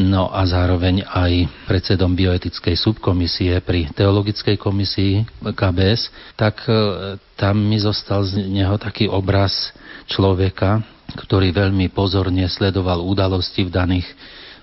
no 0.00 0.30
a 0.30 0.46
zároveň 0.46 1.04
aj 1.04 1.50
predsedom 1.66 2.14
bioetickej 2.14 2.76
subkomisie 2.78 3.58
pri 3.60 3.90
teologickej 3.92 4.56
komisii 4.56 5.26
KBS, 5.42 6.08
tak 6.38 6.62
e, 6.64 6.72
tam 7.36 7.60
mi 7.60 7.76
zostal 7.76 8.24
z 8.24 8.40
neho 8.48 8.78
taký 8.80 9.10
obraz 9.10 9.74
človeka, 10.06 10.80
ktorý 11.14 11.50
veľmi 11.50 11.90
pozorne 11.90 12.46
sledoval 12.46 13.02
udalosti 13.02 13.66
v 13.66 13.74
daných 13.74 14.08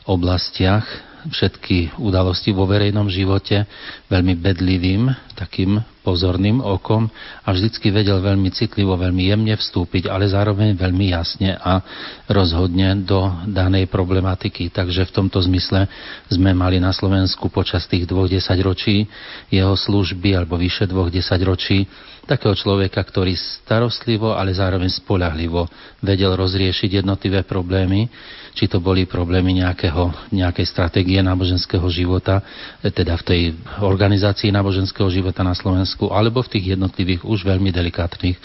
oblastiach 0.07 0.88
všetky 1.29 1.99
udalosti 1.99 2.55
vo 2.55 2.67
verejnom 2.67 3.11
živote 3.11 3.67
veľmi 4.07 4.33
bedlivým, 4.39 5.11
takým 5.35 5.79
pozorným 6.01 6.63
okom 6.63 7.11
a 7.43 7.51
vždycky 7.51 7.91
vedel 7.91 8.23
veľmi 8.23 8.47
citlivo, 8.55 8.95
veľmi 8.95 9.27
jemne 9.27 9.55
vstúpiť, 9.59 10.07
ale 10.07 10.31
zároveň 10.31 10.71
veľmi 10.73 11.11
jasne 11.11 11.59
a 11.59 11.83
rozhodne 12.31 13.03
do 13.03 13.27
danej 13.43 13.91
problematiky. 13.91 14.71
Takže 14.71 15.11
v 15.11 15.15
tomto 15.15 15.43
zmysle 15.43 15.85
sme 16.31 16.55
mali 16.55 16.79
na 16.79 16.95
Slovensku 16.95 17.51
počas 17.51 17.83
tých 17.91 18.07
dvoch 18.07 18.31
desaťročí 18.31 19.03
jeho 19.51 19.75
služby 19.75 20.39
alebo 20.39 20.55
vyše 20.55 20.87
dvoch 20.87 21.11
desaťročí 21.11 21.85
takého 22.27 22.53
človeka, 22.53 22.99
ktorý 22.99 23.33
starostlivo, 23.33 24.35
ale 24.35 24.51
zároveň 24.51 24.91
spolahlivo 24.91 25.65
vedel 26.03 26.35
rozriešiť 26.35 27.01
jednotlivé 27.01 27.47
problémy 27.47 28.11
či 28.57 28.65
to 28.65 28.81
boli 28.81 29.05
problémy 29.05 29.61
nejakého, 29.61 30.33
nejakej 30.33 30.65
stratégie 30.65 31.21
náboženského 31.21 31.85
života, 31.93 32.41
e, 32.81 32.89
teda 32.89 33.13
v 33.21 33.23
tej 33.23 33.41
organizácii 33.85 34.49
náboženského 34.49 35.05
života 35.13 35.45
na 35.45 35.53
Slovensku, 35.53 36.09
alebo 36.09 36.41
v 36.41 36.57
tých 36.57 36.73
jednotlivých 36.73 37.21
už 37.21 37.45
veľmi 37.45 37.69
delikátnych 37.69 38.41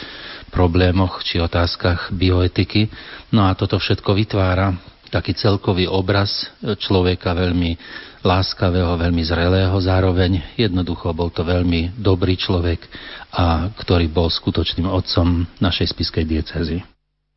problémoch 0.53 1.25
či 1.25 1.41
otázkach 1.41 2.13
bioetiky. 2.13 2.93
No 3.33 3.49
a 3.49 3.57
toto 3.57 3.81
všetko 3.81 4.13
vytvára 4.13 4.77
taký 5.09 5.33
celkový 5.33 5.89
obraz 5.89 6.29
e, 6.61 6.77
človeka 6.77 7.33
veľmi 7.33 7.81
láskavého, 8.23 8.95
veľmi 8.99 9.23
zrelého, 9.27 9.75
zároveň 9.83 10.55
jednoducho 10.55 11.11
bol 11.13 11.29
to 11.35 11.43
veľmi 11.43 11.99
dobrý 11.99 12.39
človek, 12.39 12.87
a 13.35 13.69
ktorý 13.75 14.09
bol 14.09 14.31
skutočným 14.31 14.87
otcom 14.87 15.47
našej 15.59 15.91
spiskej 15.93 16.25
diecezy. 16.25 16.79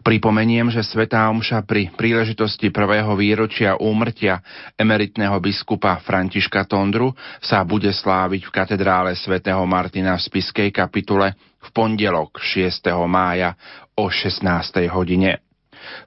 Pripomeniem, 0.05 0.69
že 0.69 0.85
Svetá 0.85 1.25
Omša 1.33 1.65
pri 1.65 1.89
príležitosti 1.89 2.69
prvého 2.69 3.09
výročia 3.17 3.73
úmrtia 3.81 4.37
emeritného 4.77 5.33
biskupa 5.41 5.97
Františka 6.05 6.61
Tondru 6.69 7.09
sa 7.41 7.65
bude 7.65 7.89
sláviť 7.89 8.45
v 8.45 8.53
katedrále 8.53 9.17
svätého 9.17 9.65
Martina 9.65 10.13
v 10.13 10.21
Spiskej 10.29 10.69
kapitule 10.69 11.33
v 11.57 11.69
pondelok 11.73 12.37
6. 12.37 12.85
mája 13.09 13.57
o 13.97 14.05
16. 14.05 14.45
hodine. 14.93 15.44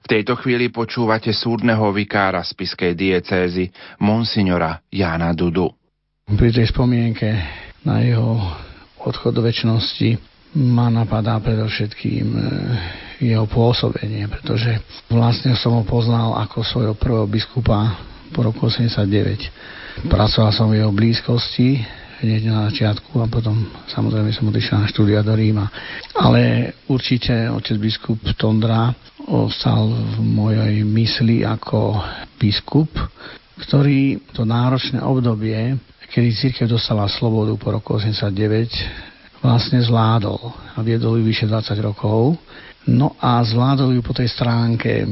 V 0.03 0.07
tejto 0.07 0.37
chvíli 0.39 0.69
počúvate 0.69 1.33
súdneho 1.33 1.89
vikára 1.93 2.41
Spiskej 2.41 2.93
diecézy 2.93 3.69
Monsignora 4.01 4.81
Jana 4.89 5.33
Dudu. 5.33 5.69
Pri 6.29 6.49
tej 6.53 6.69
spomienke 6.69 7.27
na 7.81 8.05
jeho 8.05 8.37
odchod 9.01 9.39
do 9.39 9.41
väčšnosti 9.41 10.19
ma 10.57 10.89
napadá 10.89 11.37
predovšetkým 11.37 12.25
e, 12.33 12.41
jeho 13.21 13.45
pôsobenie, 13.45 14.25
pretože 14.25 14.81
vlastne 15.09 15.53
som 15.53 15.77
ho 15.77 15.83
poznal 15.85 16.33
ako 16.41 16.65
svojho 16.65 16.95
prvého 16.97 17.29
biskupa 17.29 18.01
po 18.33 18.45
roku 18.45 18.69
89. 18.69 20.09
Pracoval 20.09 20.51
som 20.53 20.73
v 20.73 20.81
jeho 20.81 20.93
blízkosti 20.93 21.81
hneď 22.19 22.41
na 22.51 22.67
začiatku 22.71 23.19
a 23.23 23.27
potom 23.27 23.67
samozrejme 23.91 24.31
som 24.31 24.51
odišiel 24.51 24.77
na 24.79 24.91
štúdia 24.91 25.19
do 25.23 25.33
Ríma. 25.35 25.67
Ale 26.19 26.73
určite 26.91 27.47
otec 27.51 27.75
biskup 27.79 28.19
Tondra 28.35 28.91
ostal 29.29 29.91
v 29.91 30.17
mojej 30.23 30.83
mysli 30.83 31.45
ako 31.45 31.99
biskup, 32.39 32.91
ktorý 33.59 34.31
to 34.31 34.47
náročné 34.47 35.03
obdobie, 35.03 35.75
kedy 36.09 36.29
církev 36.33 36.65
dostala 36.65 37.05
slobodu 37.11 37.53
po 37.59 37.69
roku 37.75 37.99
89, 37.99 39.43
vlastne 39.43 39.79
zvládol 39.79 40.41
a 40.75 40.83
viedol 40.83 41.21
ju 41.21 41.23
vyše 41.27 41.47
20 41.47 41.79
rokov 41.79 42.39
No 42.89 43.13
a 43.21 43.43
zvládol 43.45 43.99
ju 43.99 44.01
po 44.01 44.17
tej 44.17 44.31
stránke 44.33 45.05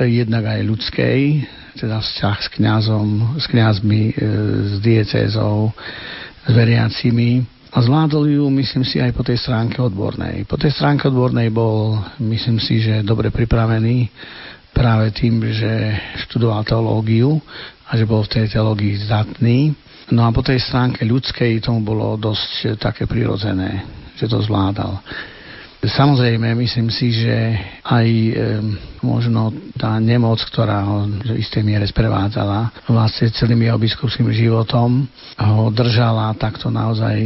jednak 0.00 0.46
aj 0.46 0.60
ľudskej, 0.64 1.20
teda 1.76 2.00
vzťah 2.00 2.36
s 2.40 2.48
kňazom, 2.56 3.08
s 3.36 3.44
kňazmi, 3.50 4.02
e, 4.08 4.22
s 4.64 4.74
diecézou, 4.80 5.74
s 6.46 6.52
veriacimi. 6.52 7.44
A 7.70 7.78
zvládol 7.78 8.26
ju, 8.26 8.44
myslím 8.50 8.82
si, 8.82 8.98
aj 8.98 9.14
po 9.14 9.22
tej 9.22 9.38
stránke 9.38 9.78
odbornej. 9.78 10.42
Po 10.50 10.58
tej 10.58 10.74
stránke 10.74 11.06
odbornej 11.06 11.54
bol, 11.54 12.02
myslím 12.18 12.58
si, 12.58 12.82
že 12.82 13.06
dobre 13.06 13.30
pripravený 13.30 14.10
práve 14.74 15.14
tým, 15.14 15.38
že 15.54 15.94
študoval 16.26 16.66
teológiu 16.66 17.38
a 17.86 17.94
že 17.94 18.06
bol 18.06 18.26
v 18.26 18.32
tej 18.32 18.46
teológii 18.58 19.06
zdatný. 19.06 19.74
No 20.10 20.26
a 20.26 20.34
po 20.34 20.42
tej 20.42 20.58
stránke 20.58 21.06
ľudskej 21.06 21.62
tomu 21.62 21.86
bolo 21.86 22.18
dosť 22.18 22.74
také 22.82 23.06
prirodzené, 23.06 23.86
že 24.18 24.26
to 24.26 24.42
zvládal. 24.42 24.98
Samozrejme, 25.80 26.52
myslím 26.60 26.92
si, 26.92 27.08
že 27.08 27.56
aj 27.88 28.04
e, 28.04 28.32
možno 29.00 29.48
tá 29.80 29.96
nemoc, 29.96 30.36
ktorá 30.52 30.84
ho 30.84 31.08
v 31.08 31.40
istej 31.40 31.64
miere 31.64 31.88
sprevádzala 31.88 32.84
vlastne 32.84 33.32
celým 33.32 33.64
jeho 33.64 33.80
biskupským 33.80 34.28
životom, 34.28 35.08
ho 35.40 35.72
držala 35.72 36.36
takto 36.36 36.68
naozaj, 36.68 37.16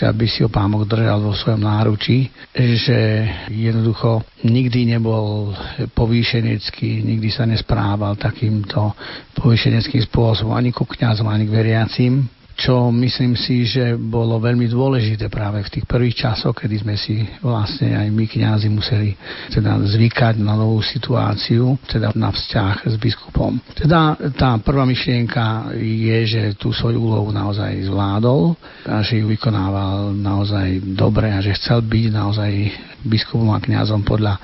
aby 0.00 0.24
si 0.24 0.40
ho 0.40 0.48
pámok 0.48 0.88
držal 0.88 1.20
vo 1.20 1.36
svojom 1.36 1.60
náručí, 1.60 2.32
že 2.56 3.28
jednoducho 3.52 4.24
nikdy 4.48 4.96
nebol 4.96 5.52
povýšenecký, 5.92 7.04
nikdy 7.04 7.28
sa 7.28 7.44
nesprával 7.44 8.16
takýmto 8.16 8.96
povýšeneckým 9.36 10.08
spôsobom 10.08 10.56
ani 10.56 10.72
ku 10.72 10.88
kňazom, 10.88 11.28
ani 11.28 11.44
k 11.44 11.52
veriacim 11.52 12.37
čo 12.58 12.90
myslím 12.90 13.38
si, 13.38 13.62
že 13.62 13.94
bolo 13.94 14.42
veľmi 14.42 14.66
dôležité 14.66 15.30
práve 15.30 15.62
v 15.62 15.78
tých 15.78 15.86
prvých 15.86 16.26
časoch, 16.26 16.58
kedy 16.58 16.82
sme 16.82 16.98
si 16.98 17.22
vlastne 17.38 17.94
aj 17.94 18.10
my 18.10 18.26
kňazi 18.26 18.66
museli 18.66 19.14
teda 19.54 19.78
zvykať 19.86 20.42
na 20.42 20.58
novú 20.58 20.82
situáciu, 20.82 21.78
teda 21.86 22.10
na 22.18 22.34
vzťah 22.34 22.82
s 22.82 22.94
biskupom. 22.98 23.62
Teda 23.78 24.18
tá 24.34 24.58
prvá 24.58 24.82
myšlienka 24.82 25.70
je, 25.78 26.18
že 26.26 26.42
tú 26.58 26.74
svoju 26.74 26.98
úlohu 26.98 27.30
naozaj 27.30 27.86
zvládol 27.86 28.58
a 28.90 29.06
že 29.06 29.22
ju 29.22 29.30
vykonával 29.30 30.18
naozaj 30.18 30.82
dobre 30.98 31.30
a 31.30 31.38
že 31.38 31.54
chcel 31.54 31.86
byť 31.86 32.10
naozaj 32.10 32.52
biskupom 33.06 33.54
a 33.54 33.62
kňazom 33.62 34.02
podľa 34.02 34.34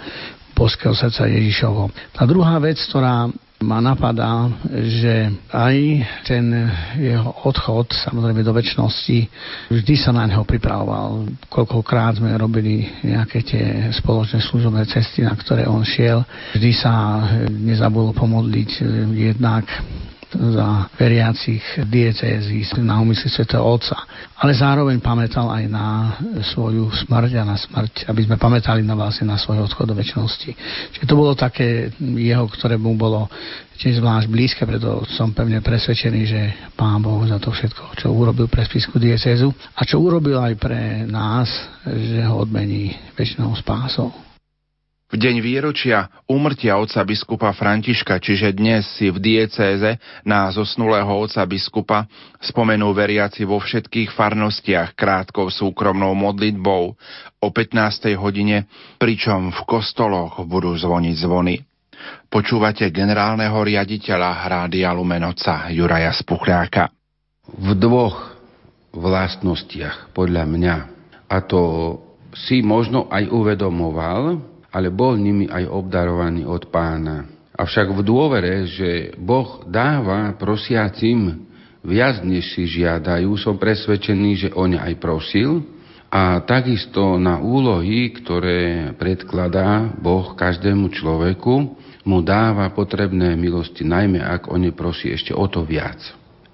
boského 0.54 0.94
srdca 0.94 1.26
Ježišovo. 1.26 1.90
Tá 2.14 2.22
druhá 2.30 2.62
vec, 2.62 2.78
ktorá 2.78 3.26
ma 3.64 3.80
napadá, 3.80 4.52
že 4.68 5.32
aj 5.48 5.76
ten 6.28 6.44
jeho 7.00 7.32
odchod, 7.48 7.88
samozrejme 7.90 8.44
do 8.44 8.52
väčšnosti, 8.52 9.18
vždy 9.72 9.94
sa 9.96 10.12
na 10.12 10.28
neho 10.28 10.44
pripravoval. 10.44 11.24
Koľkokrát 11.48 12.20
sme 12.20 12.36
robili 12.36 12.84
nejaké 13.00 13.40
tie 13.40 13.64
spoločné 13.96 14.44
služobné 14.44 14.84
cesty, 14.84 15.24
na 15.24 15.32
ktoré 15.32 15.64
on 15.64 15.80
šiel. 15.80 16.20
Vždy 16.52 16.70
sa 16.76 16.92
nezabudol 17.48 18.12
pomodliť 18.12 18.70
jednak 19.16 19.64
za 20.34 20.90
veriacich 20.98 21.62
diecézy 21.86 22.66
na 22.82 22.98
úmysly 22.98 23.30
svätého 23.30 23.62
Otca. 23.62 23.96
Ale 24.38 24.52
zároveň 24.52 24.98
pamätal 24.98 25.46
aj 25.48 25.64
na 25.70 26.18
svoju 26.54 26.90
smrť 27.06 27.40
a 27.40 27.44
na 27.46 27.56
smrť, 27.56 28.10
aby 28.10 28.20
sme 28.26 28.36
pamätali 28.36 28.82
na 28.82 28.98
vlastne 28.98 29.30
na 29.30 29.38
svoj 29.38 29.64
odchod 29.64 29.90
do 29.90 29.94
väčšnosti. 29.94 30.50
Čiže 30.94 31.06
to 31.06 31.14
bolo 31.14 31.38
také 31.38 31.94
jeho, 31.98 32.44
ktoré 32.50 32.74
mu 32.74 32.98
bolo 32.98 33.30
tiež 33.78 33.98
zvlášť 33.98 34.26
blízke, 34.30 34.62
preto 34.66 35.02
som 35.14 35.34
pevne 35.34 35.58
presvedčený, 35.58 36.20
že 36.26 36.40
Pán 36.78 37.02
Boh 37.02 37.26
za 37.26 37.42
to 37.42 37.50
všetko, 37.50 37.98
čo 37.98 38.14
urobil 38.14 38.46
pre 38.46 38.62
spisku 38.62 38.98
diecézu 38.98 39.50
a 39.50 39.82
čo 39.82 39.98
urobil 39.98 40.38
aj 40.38 40.54
pre 40.58 41.06
nás, 41.06 41.50
že 41.82 42.22
ho 42.26 42.42
odmení 42.42 42.94
väčšinou 43.18 43.54
spásou. 43.58 44.33
V 45.12 45.20
deň 45.20 45.44
výročia 45.44 46.08
úmrtia 46.24 46.80
otca 46.80 47.04
biskupa 47.04 47.52
Františka, 47.52 48.16
čiže 48.16 48.56
dnes 48.56 48.88
si 48.96 49.12
v 49.12 49.20
diecéze 49.20 50.00
na 50.24 50.48
zosnulého 50.48 51.12
otca 51.12 51.44
biskupa 51.44 52.08
spomenú 52.40 52.88
veriaci 52.96 53.44
vo 53.44 53.60
všetkých 53.60 54.16
farnostiach 54.16 54.96
krátkou 54.96 55.52
súkromnou 55.52 56.16
modlitbou 56.16 56.96
o 57.36 57.48
15. 57.52 58.16
hodine, 58.16 58.64
pričom 58.96 59.52
v 59.52 59.60
kostoloch 59.68 60.40
budú 60.48 60.72
zvoniť 60.72 61.16
zvony. 61.20 61.60
Počúvate 62.32 62.88
generálneho 62.88 63.60
riaditeľa 63.60 64.30
Rádia 64.48 64.88
Lumenoca 64.96 65.68
Juraja 65.68 66.16
Spuchľáka. 66.16 66.88
V 67.44 67.76
dvoch 67.76 68.40
vlastnostiach 68.96 70.16
podľa 70.16 70.48
mňa, 70.48 70.76
a 71.28 71.36
to 71.44 71.60
si 72.32 72.64
možno 72.64 73.06
aj 73.12 73.28
uvedomoval, 73.28 74.53
ale 74.74 74.90
bol 74.90 75.14
nimi 75.14 75.46
aj 75.46 75.70
obdarovaný 75.70 76.42
od 76.42 76.66
pána. 76.74 77.30
Avšak 77.54 77.94
v 77.94 78.02
dôvere, 78.02 78.66
že 78.66 79.14
Boh 79.14 79.62
dáva 79.70 80.34
prosiacim 80.34 81.46
viac, 81.86 82.26
než 82.26 82.50
si 82.58 82.66
žiadajú, 82.66 83.30
som 83.38 83.54
presvedčený, 83.54 84.30
že 84.34 84.48
on 84.58 84.74
aj 84.74 84.98
prosil 84.98 85.62
a 86.10 86.42
takisto 86.42 87.14
na 87.22 87.38
úlohy, 87.38 88.10
ktoré 88.10 88.90
predkladá 88.98 89.94
Boh 90.02 90.34
každému 90.34 90.90
človeku, 90.90 91.54
mu 92.04 92.18
dáva 92.20 92.66
potrebné 92.74 93.38
milosti, 93.38 93.86
najmä 93.86 94.18
ak 94.18 94.50
o 94.50 94.58
ne 94.58 94.74
prosí 94.74 95.14
ešte 95.14 95.30
o 95.30 95.46
to 95.46 95.62
viac. 95.62 96.02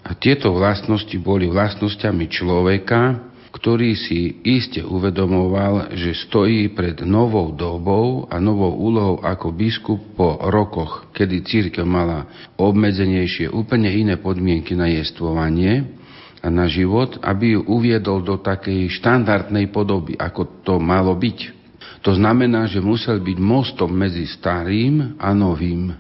A 0.04 0.16
tieto 0.16 0.52
vlastnosti 0.52 1.12
boli 1.20 1.48
vlastnosťami 1.48 2.24
človeka, 2.28 3.29
ktorý 3.60 3.92
si 3.92 4.40
iste 4.40 4.80
uvedomoval, 4.80 5.92
že 5.92 6.16
stojí 6.16 6.72
pred 6.72 7.04
novou 7.04 7.52
dobou 7.52 8.24
a 8.32 8.40
novou 8.40 8.72
úlohou 8.72 9.20
ako 9.20 9.52
biskup 9.52 10.00
po 10.16 10.40
rokoch, 10.48 11.12
kedy 11.12 11.44
církev 11.44 11.84
mala 11.84 12.24
obmedzenejšie, 12.56 13.52
úplne 13.52 13.92
iné 13.92 14.16
podmienky 14.16 14.72
na 14.72 14.88
jestvovanie 14.88 15.92
a 16.40 16.48
na 16.48 16.64
život, 16.72 17.20
aby 17.20 17.60
ju 17.60 17.60
uviedol 17.68 18.24
do 18.24 18.40
takej 18.40 18.96
štandardnej 18.96 19.68
podoby, 19.68 20.16
ako 20.16 20.64
to 20.64 20.80
malo 20.80 21.12
byť. 21.12 21.60
To 22.00 22.16
znamená, 22.16 22.64
že 22.64 22.80
musel 22.80 23.20
byť 23.20 23.38
mostom 23.44 23.92
medzi 23.92 24.24
starým 24.24 25.20
a 25.20 25.36
novým. 25.36 25.92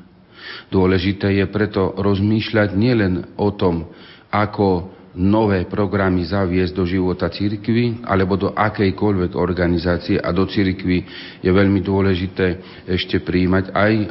Dôležité 0.72 1.36
je 1.36 1.44
preto 1.44 1.92
rozmýšľať 1.92 2.72
nielen 2.72 3.36
o 3.36 3.52
tom, 3.52 3.92
ako 4.32 4.96
nové 5.14 5.66
programy 5.66 6.22
zaviesť 6.22 6.72
do 6.74 6.86
života 6.86 7.26
cirkvy 7.26 8.06
alebo 8.06 8.38
do 8.38 8.54
akejkoľvek 8.54 9.34
organizácie 9.34 10.16
a 10.22 10.30
do 10.30 10.46
cirkvy 10.46 11.02
je 11.42 11.50
veľmi 11.50 11.82
dôležité 11.82 12.46
ešte 12.86 13.18
príjmať 13.18 13.74
aj 13.74 13.92
e, 13.98 14.06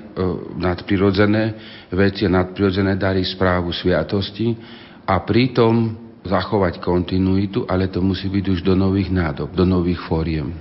nadprirodzené 0.60 1.44
veci 1.96 2.28
nadprirodzené 2.28 3.00
dary 3.00 3.24
správu 3.24 3.72
sviatosti 3.72 4.54
a 5.08 5.24
pritom 5.24 5.96
zachovať 6.20 6.84
kontinuitu, 6.84 7.64
ale 7.64 7.88
to 7.88 8.04
musí 8.04 8.28
byť 8.28 8.46
už 8.52 8.60
do 8.62 8.76
nových 8.76 9.08
nádob, 9.10 9.56
do 9.56 9.64
nových 9.64 10.04
fóriem. 10.04 10.52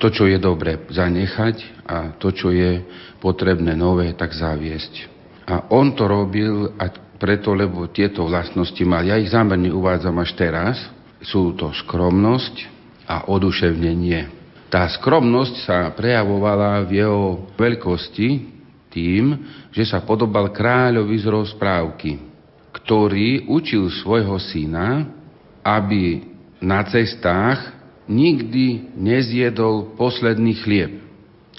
To, 0.00 0.08
čo 0.08 0.24
je 0.24 0.40
dobre 0.40 0.88
zanechať 0.88 1.84
a 1.84 2.16
to, 2.16 2.32
čo 2.32 2.48
je 2.54 2.80
potrebné 3.20 3.76
nové, 3.76 4.16
tak 4.16 4.32
zaviesť. 4.32 5.12
A 5.44 5.68
on 5.74 5.92
to 5.92 6.08
robil 6.08 6.72
a 6.78 7.09
preto, 7.20 7.52
lebo 7.52 7.84
tieto 7.92 8.24
vlastnosti 8.24 8.80
mal. 8.88 9.04
Ja 9.04 9.20
ich 9.20 9.28
zámerne 9.28 9.68
uvádzam 9.68 10.16
až 10.16 10.32
teraz. 10.32 10.80
Sú 11.20 11.52
to 11.52 11.68
skromnosť 11.84 12.64
a 13.04 13.28
oduševnenie. 13.28 14.32
Tá 14.72 14.88
skromnosť 14.88 15.54
sa 15.68 15.78
prejavovala 15.92 16.80
v 16.88 17.04
jeho 17.04 17.44
veľkosti 17.60 18.28
tým, 18.88 19.36
že 19.68 19.84
sa 19.84 20.00
podobal 20.00 20.48
kráľovi 20.48 21.20
z 21.20 21.26
rozprávky, 21.28 22.12
ktorý 22.72 23.50
učil 23.52 23.92
svojho 24.00 24.40
syna, 24.40 25.10
aby 25.60 26.24
na 26.62 26.80
cestách 26.88 27.76
nikdy 28.08 28.96
nezjedol 28.96 29.94
posledný 29.94 30.56
chlieb 30.64 31.04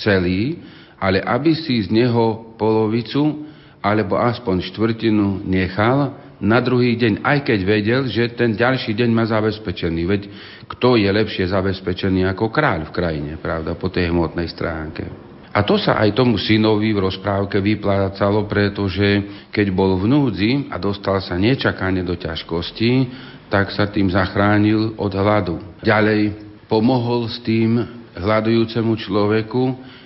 celý, 0.01 0.57
ale 0.97 1.21
aby 1.21 1.53
si 1.53 1.83
z 1.85 1.93
neho 1.93 2.55
polovicu 2.57 3.50
alebo 3.81 4.15
aspoň 4.15 4.61
štvrtinu 4.69 5.41
nechal 5.41 6.13
na 6.41 6.57
druhý 6.57 6.97
deň, 6.97 7.21
aj 7.21 7.39
keď 7.45 7.59
vedel, 7.61 8.01
že 8.09 8.33
ten 8.33 8.57
ďalší 8.57 8.97
deň 8.97 9.09
má 9.13 9.29
zabezpečený. 9.29 10.01
Veď 10.09 10.21
kto 10.65 10.97
je 10.97 11.05
lepšie 11.05 11.49
zabezpečený 11.49 12.25
ako 12.33 12.49
kráľ 12.49 12.89
v 12.89 12.95
krajine, 12.95 13.31
pravda, 13.37 13.77
po 13.77 13.93
tej 13.93 14.09
hmotnej 14.09 14.49
stránke. 14.49 15.05
A 15.51 15.61
to 15.67 15.75
sa 15.75 15.99
aj 15.99 16.15
tomu 16.15 16.39
synovi 16.39 16.95
v 16.95 17.03
rozprávke 17.11 17.59
vyplácalo, 17.59 18.47
pretože 18.47 19.21
keď 19.51 19.67
bol 19.69 19.99
v 19.99 20.07
núdzi 20.07 20.51
a 20.71 20.79
dostal 20.79 21.19
sa 21.19 21.35
nečakane 21.35 22.01
do 22.01 22.15
ťažkosti, 22.15 22.91
tak 23.51 23.69
sa 23.75 23.91
tým 23.91 24.07
zachránil 24.07 24.95
od 24.95 25.11
hladu. 25.11 25.59
Ďalej 25.83 26.39
pomohol 26.71 27.27
s 27.27 27.43
tým 27.43 27.83
hľadujúcemu 28.15 28.93
človeku, 28.95 29.63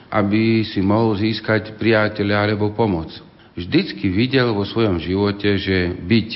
aby 0.10 0.66
si 0.66 0.82
mohol 0.82 1.14
získať 1.14 1.78
priateľa 1.78 2.36
alebo 2.50 2.74
pomoc 2.74 3.14
vždycky 3.56 4.12
videl 4.12 4.52
vo 4.52 4.68
svojom 4.68 5.00
živote, 5.00 5.58
že 5.58 5.96
byť 5.96 6.30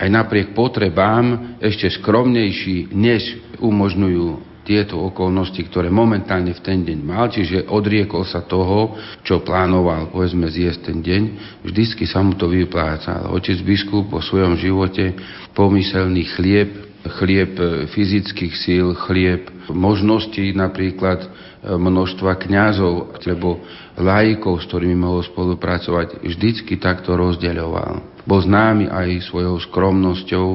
aj 0.00 0.08
napriek 0.08 0.56
potrebám 0.56 1.56
ešte 1.60 1.92
skromnejší, 2.00 2.92
než 2.92 3.36
umožňujú 3.60 4.48
tieto 4.64 5.00
okolnosti, 5.02 5.58
ktoré 5.66 5.90
momentálne 5.90 6.52
v 6.54 6.62
ten 6.62 6.84
deň 6.84 6.98
mal, 7.02 7.32
čiže 7.32 7.66
odriekol 7.68 8.22
sa 8.28 8.44
toho, 8.44 8.94
čo 9.26 9.42
plánoval, 9.42 10.12
povedzme, 10.12 10.46
zjesť 10.46 10.92
ten 10.92 10.98
deň, 11.00 11.22
vždycky 11.66 12.04
sa 12.06 12.22
mu 12.22 12.36
to 12.36 12.46
vyplácalo. 12.46 13.34
Otec 13.34 13.58
biskup 13.66 14.12
po 14.12 14.20
svojom 14.22 14.54
živote 14.60 15.16
pomyselný 15.56 16.28
chlieb, 16.38 16.89
chlieb 17.00 17.56
fyzických 17.88 18.54
síl, 18.56 18.92
chlieb 19.08 19.48
možností 19.72 20.52
napríklad 20.52 21.24
množstva 21.64 22.40
kňazov, 22.40 23.16
alebo 23.20 23.60
laikov, 24.00 24.60
s 24.60 24.68
ktorými 24.68 24.96
mohol 24.96 25.20
spolupracovať, 25.24 26.24
vždycky 26.24 26.80
takto 26.80 27.16
rozdeľoval. 27.16 28.24
Bol 28.24 28.40
známy 28.44 28.88
aj 28.88 29.28
svojou 29.28 29.60
skromnosťou, 29.68 30.48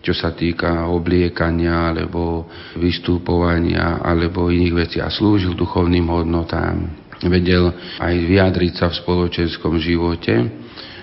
čo 0.00 0.12
sa 0.16 0.32
týka 0.32 0.88
obliekania, 0.88 1.92
alebo 1.92 2.48
vystupovania, 2.78 4.00
alebo 4.02 4.50
iných 4.50 4.74
vecí 4.74 4.98
a 4.98 5.12
slúžil 5.12 5.54
duchovným 5.54 6.08
hodnotám. 6.08 6.88
Vedel 7.20 7.68
aj 8.00 8.14
vyjadriť 8.16 8.72
sa 8.80 8.86
v 8.88 8.98
spoločenskom 9.04 9.76
živote 9.76 10.34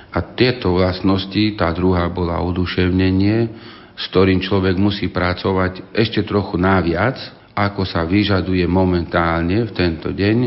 a 0.10 0.17
tieto 0.34 0.73
vlastnosti, 0.73 1.54
tá 1.54 1.69
druhá 1.78 2.10
bola 2.10 2.41
oduševnenie, 2.41 3.54
s 3.98 4.04
ktorým 4.14 4.38
človek 4.38 4.78
musí 4.78 5.10
pracovať 5.10 5.90
ešte 5.98 6.22
trochu 6.22 6.62
naviac, 6.62 7.18
ako 7.58 7.82
sa 7.90 8.06
vyžaduje 8.06 8.62
momentálne 8.70 9.66
v 9.66 9.72
tento 9.74 10.14
deň, 10.14 10.38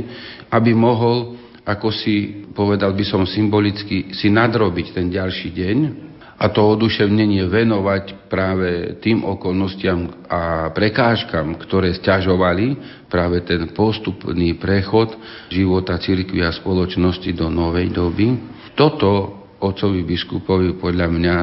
aby 0.55 0.71
mohol, 0.71 1.35
ako 1.67 1.91
si 1.91 2.47
povedal 2.55 2.95
by 2.95 3.03
som 3.03 3.27
symbolicky, 3.27 4.15
si 4.15 4.31
nadrobiť 4.31 4.95
ten 4.95 5.11
ďalší 5.11 5.51
deň 5.51 5.79
a 6.41 6.49
to 6.49 6.65
oduševnenie 6.65 7.51
venovať 7.51 8.31
práve 8.33 8.97
tým 9.05 9.27
okolnostiam 9.27 10.25
a 10.25 10.73
prekážkam, 10.73 11.59
ktoré 11.61 11.93
stiažovali 11.99 12.81
práve 13.13 13.45
ten 13.45 13.75
postupný 13.77 14.57
prechod 14.57 15.13
života 15.53 16.01
cirkvi 16.01 16.41
a 16.41 16.55
spoločnosti 16.55 17.35
do 17.37 17.53
novej 17.53 17.93
doby. 17.93 18.41
Toto 18.73 19.37
otcovi 19.61 20.01
biskupovi 20.09 20.81
podľa 20.81 21.09
mňa 21.13 21.37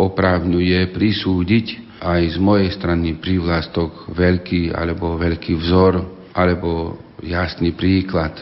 oprávňuje 0.00 0.96
prisúdiť 0.96 2.00
aj 2.00 2.20
z 2.32 2.36
mojej 2.40 2.72
strany 2.72 3.20
prívlastok 3.20 4.08
veľký 4.16 4.72
alebo 4.72 5.20
veľký 5.20 5.52
vzor 5.60 6.00
alebo 6.32 6.96
jasný 7.20 7.76
príklad 7.76 8.32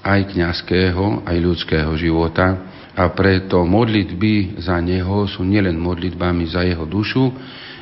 aj 0.00 0.32
kňazského, 0.32 1.26
aj 1.26 1.36
ľudského 1.36 1.92
života 1.98 2.70
a 2.94 3.04
preto 3.10 3.66
modlitby 3.66 4.62
za 4.62 4.78
neho 4.78 5.26
sú 5.26 5.42
nielen 5.42 5.76
modlitbami 5.76 6.46
za 6.48 6.62
jeho 6.62 6.86
dušu, 6.86 7.24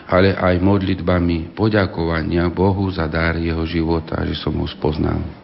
ale 0.09 0.33
aj 0.33 0.57
modlitbami 0.65 1.53
poďakovania 1.53 2.49
Bohu 2.49 2.89
za 2.89 3.05
dar 3.07 3.37
jeho 3.37 3.63
života, 3.69 4.25
že 4.25 4.35
som 4.41 4.57
ho 4.57 4.67
spoznal. 4.67 5.38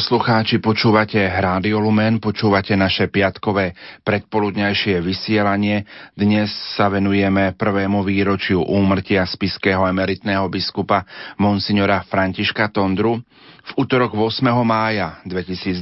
Poslucháči, 0.00 0.64
počúvate 0.64 1.20
Rádio 1.20 1.76
Lumen, 1.76 2.24
počúvate 2.24 2.72
naše 2.72 3.12
piatkové 3.12 3.76
predpoludňajšie 4.00 4.96
vysielanie. 4.96 5.84
Dnes 6.16 6.48
sa 6.72 6.88
venujeme 6.88 7.52
prvému 7.52 8.00
výročiu 8.00 8.64
úmrtia 8.64 9.28
spiského 9.28 9.84
emeritného 9.84 10.48
biskupa 10.48 11.04
monsignora 11.36 12.00
Františka 12.08 12.72
Tondru. 12.72 13.20
V 13.60 13.70
útorok 13.76 14.16
8. 14.16 14.40
mája 14.64 15.20
2012 15.28 15.76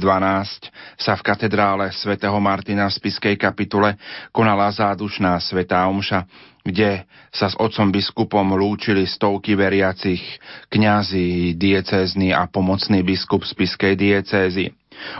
sa 0.99 1.15
v 1.15 1.21
katedrále 1.23 1.87
svätého 1.95 2.35
Martina 2.43 2.91
v 2.91 2.99
spiskej 2.99 3.39
kapitule 3.39 3.95
konala 4.35 4.67
zádušná 4.67 5.39
svetá 5.39 5.87
omša 5.87 6.27
kde 6.63 7.05
sa 7.31 7.47
s 7.47 7.55
otcom 7.55 7.89
biskupom 7.93 8.45
lúčili 8.55 9.07
stovky 9.07 9.55
veriacich, 9.55 10.21
kňazi, 10.69 11.55
diecézny 11.55 12.35
a 12.35 12.49
pomocný 12.49 13.01
biskup 13.05 13.45
z 13.47 13.53
Piskej 13.55 13.93
diecézy. 13.95 14.73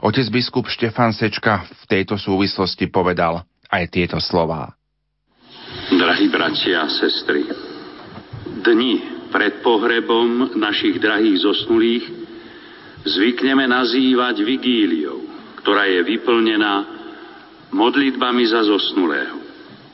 Otec 0.04 0.28
biskup 0.28 0.68
Štefan 0.68 1.16
Sečka 1.16 1.64
v 1.64 1.84
tejto 1.88 2.20
súvislosti 2.20 2.92
povedal 2.92 3.48
aj 3.72 3.84
tieto 3.90 4.20
slová. 4.20 4.76
Drahí 5.90 6.28
bratia 6.28 6.86
a 6.86 6.90
sestry, 6.90 7.46
dni 8.66 9.26
pred 9.30 9.62
pohrebom 9.62 10.58
našich 10.58 10.98
drahých 10.98 11.46
zosnulých 11.46 12.06
zvykneme 13.06 13.70
nazývať 13.70 14.42
vigíliou, 14.42 15.24
ktorá 15.62 15.86
je 15.88 16.02
vyplnená 16.04 16.74
modlitbami 17.70 18.44
za 18.50 18.66
zosnulého. 18.66 19.49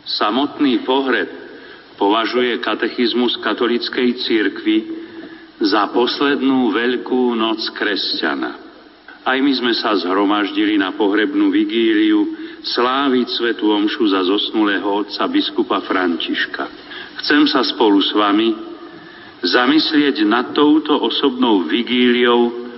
Samotný 0.05 0.85
pohreb 0.85 1.29
považuje 1.97 2.61
katechizmus 2.61 3.41
katolickej 3.41 4.21
církvy 4.21 4.77
za 5.65 5.89
poslednú 5.89 6.69
veľkú 6.69 7.33
noc 7.33 7.65
kresťana. 7.73 8.61
Aj 9.25 9.37
my 9.41 9.51
sme 9.57 9.73
sa 9.73 9.97
zhromaždili 9.97 10.77
na 10.77 10.93
pohrebnú 10.93 11.49
vigíliu 11.49 12.37
sláviť 12.61 13.27
svetu 13.33 13.73
omšu 13.73 14.13
za 14.13 14.21
zosnulého 14.21 14.85
otca 14.85 15.25
biskupa 15.25 15.81
Františka. 15.81 16.69
Chcem 17.25 17.49
sa 17.49 17.65
spolu 17.65 17.97
s 18.05 18.13
vami 18.13 18.53
zamyslieť 19.41 20.21
nad 20.29 20.53
touto 20.53 20.93
osobnou 21.01 21.65
vigíliou, 21.65 22.69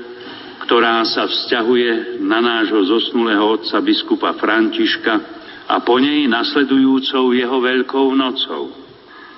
ktorá 0.63 1.03
sa 1.03 1.27
vzťahuje 1.27 2.23
na 2.23 2.39
nášho 2.39 2.79
zosnulého 2.87 3.59
otca 3.59 3.83
biskupa 3.83 4.31
Františka, 4.39 5.36
a 5.67 5.83
po 5.83 5.99
nej 5.99 6.25
nasledujúcou 6.31 7.35
jeho 7.35 7.57
Veľkou 7.59 8.07
nocou. 8.15 8.71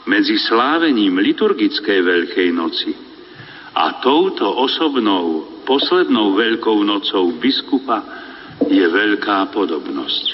Medzi 0.05 0.37
slávením 0.45 1.17
liturgickej 1.21 1.99
Veľkej 2.01 2.49
noci 2.53 2.93
a 3.73 4.01
touto 4.01 4.45
osobnou 4.45 5.61
poslednou 5.65 6.33
Veľkou 6.33 6.81
nocou 6.85 7.33
biskupa 7.37 8.01
je 8.65 8.81
veľká 8.81 9.49
podobnosť. 9.53 10.25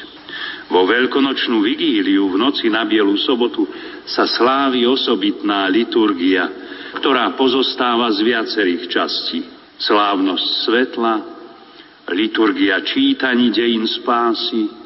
Vo 0.65 0.81
veľkonočnú 0.89 1.61
vigíliu 1.61 2.25
v 2.25 2.39
noci 2.41 2.73
na 2.73 2.83
Bielu 2.89 3.13
sobotu 3.21 3.69
sa 4.09 4.25
slávi 4.25 4.83
osobitná 4.89 5.69
liturgia, 5.69 6.49
ktorá 6.97 7.37
pozostáva 7.37 8.09
z 8.15 8.25
viacerých 8.25 8.83
častí. 8.89 9.39
Slávnosť 9.75 10.47
svetla, 10.65 11.13
liturgia 12.15 12.79
čítaní 12.81 13.51
dejín 13.51 13.85
spásy, 13.85 14.84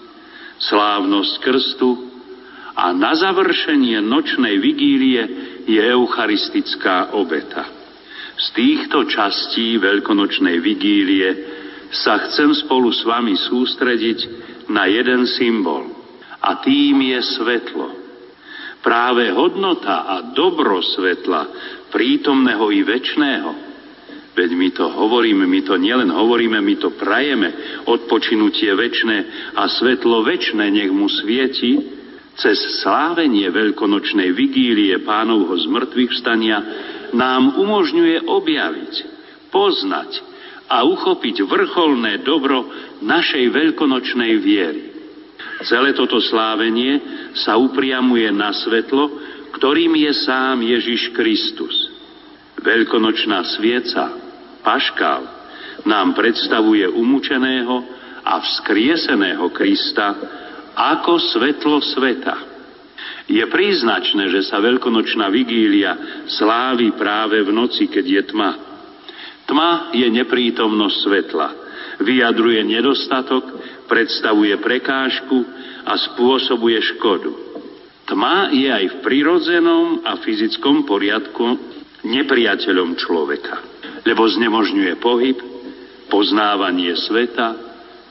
slávnosť 0.60 1.34
krstu 1.40 1.92
a 2.76 2.92
na 2.92 3.16
završenie 3.16 4.00
nočnej 4.04 4.56
vigílie 4.60 5.24
je 5.68 5.80
eucharistická 5.80 7.16
obeta. 7.16 7.68
Z 8.40 8.56
týchto 8.56 9.04
častí 9.08 9.76
veľkonočnej 9.80 10.64
vigílie 10.64 11.30
sa 11.92 12.24
chcem 12.28 12.56
spolu 12.56 12.94
s 12.94 13.04
vami 13.04 13.36
sústrediť 13.36 14.20
na 14.72 14.88
jeden 14.88 15.28
symbol 15.28 15.92
a 16.40 16.64
tým 16.64 17.04
je 17.04 17.20
svetlo. 17.36 17.88
Práve 18.80 19.28
hodnota 19.36 20.08
a 20.08 20.16
dobro 20.32 20.80
svetla, 20.80 21.42
prítomného 21.92 22.72
i 22.72 22.80
väčšného, 22.88 23.69
Veď 24.40 24.56
my 24.56 24.70
to 24.72 24.88
hovoríme, 24.88 25.44
my 25.44 25.60
to 25.68 25.76
nielen 25.76 26.08
hovoríme, 26.08 26.64
my 26.64 26.76
to 26.80 26.96
prajeme, 26.96 27.84
odpočinutie 27.84 28.72
väčšné 28.72 29.18
a 29.52 29.68
svetlo 29.68 30.24
väčšné 30.24 30.64
nech 30.72 30.88
mu 30.96 31.12
svieti, 31.12 31.76
cez 32.40 32.56
slávenie 32.80 33.52
veľkonočnej 33.52 34.32
vigílie 34.32 35.04
pánovho 35.04 35.60
zmrtvých 35.60 36.12
vstania 36.16 36.58
nám 37.12 37.60
umožňuje 37.60 38.32
objaviť, 38.32 38.94
poznať 39.52 40.24
a 40.72 40.88
uchopiť 40.88 41.44
vrcholné 41.44 42.24
dobro 42.24 42.64
našej 43.04 43.44
veľkonočnej 43.44 44.40
viery. 44.40 44.82
Celé 45.68 45.92
toto 45.92 46.24
slávenie 46.24 47.04
sa 47.44 47.60
upriamuje 47.60 48.32
na 48.32 48.56
svetlo, 48.56 49.20
ktorým 49.60 50.00
je 50.00 50.12
sám 50.24 50.64
Ježiš 50.64 51.12
Kristus. 51.12 51.92
Veľkonočná 52.64 53.44
svieca 53.60 54.29
Paškál 54.62 55.40
nám 55.88 56.12
predstavuje 56.16 56.84
umúčeného 56.88 57.76
a 58.26 58.44
vzkrieseného 58.44 59.48
Krista 59.56 60.16
ako 60.76 61.20
svetlo 61.20 61.80
sveta. 61.80 62.36
Je 63.30 63.44
príznačné, 63.46 64.28
že 64.34 64.42
sa 64.50 64.58
veľkonočná 64.58 65.30
vigília 65.30 66.24
slávi 66.26 66.92
práve 66.98 67.46
v 67.46 67.54
noci, 67.54 67.88
keď 67.88 68.06
je 68.06 68.22
tma. 68.34 68.52
Tma 69.46 69.94
je 69.94 70.08
neprítomnosť 70.10 70.98
svetla, 71.06 71.48
vyjadruje 72.02 72.62
nedostatok, 72.66 73.44
predstavuje 73.86 74.58
prekážku 74.62 75.46
a 75.86 75.94
spôsobuje 75.98 76.78
škodu. 76.98 77.32
Tma 78.10 78.50
je 78.50 78.70
aj 78.70 78.86
v 78.90 78.96
prirodzenom 79.06 80.02
a 80.06 80.18
fyzickom 80.18 80.86
poriadku 80.90 81.46
nepriateľom 82.02 82.98
človeka 82.98 83.80
lebo 84.06 84.24
znemožňuje 84.28 84.94
pohyb, 85.00 85.38
poznávanie 86.10 86.96
sveta, 86.98 87.56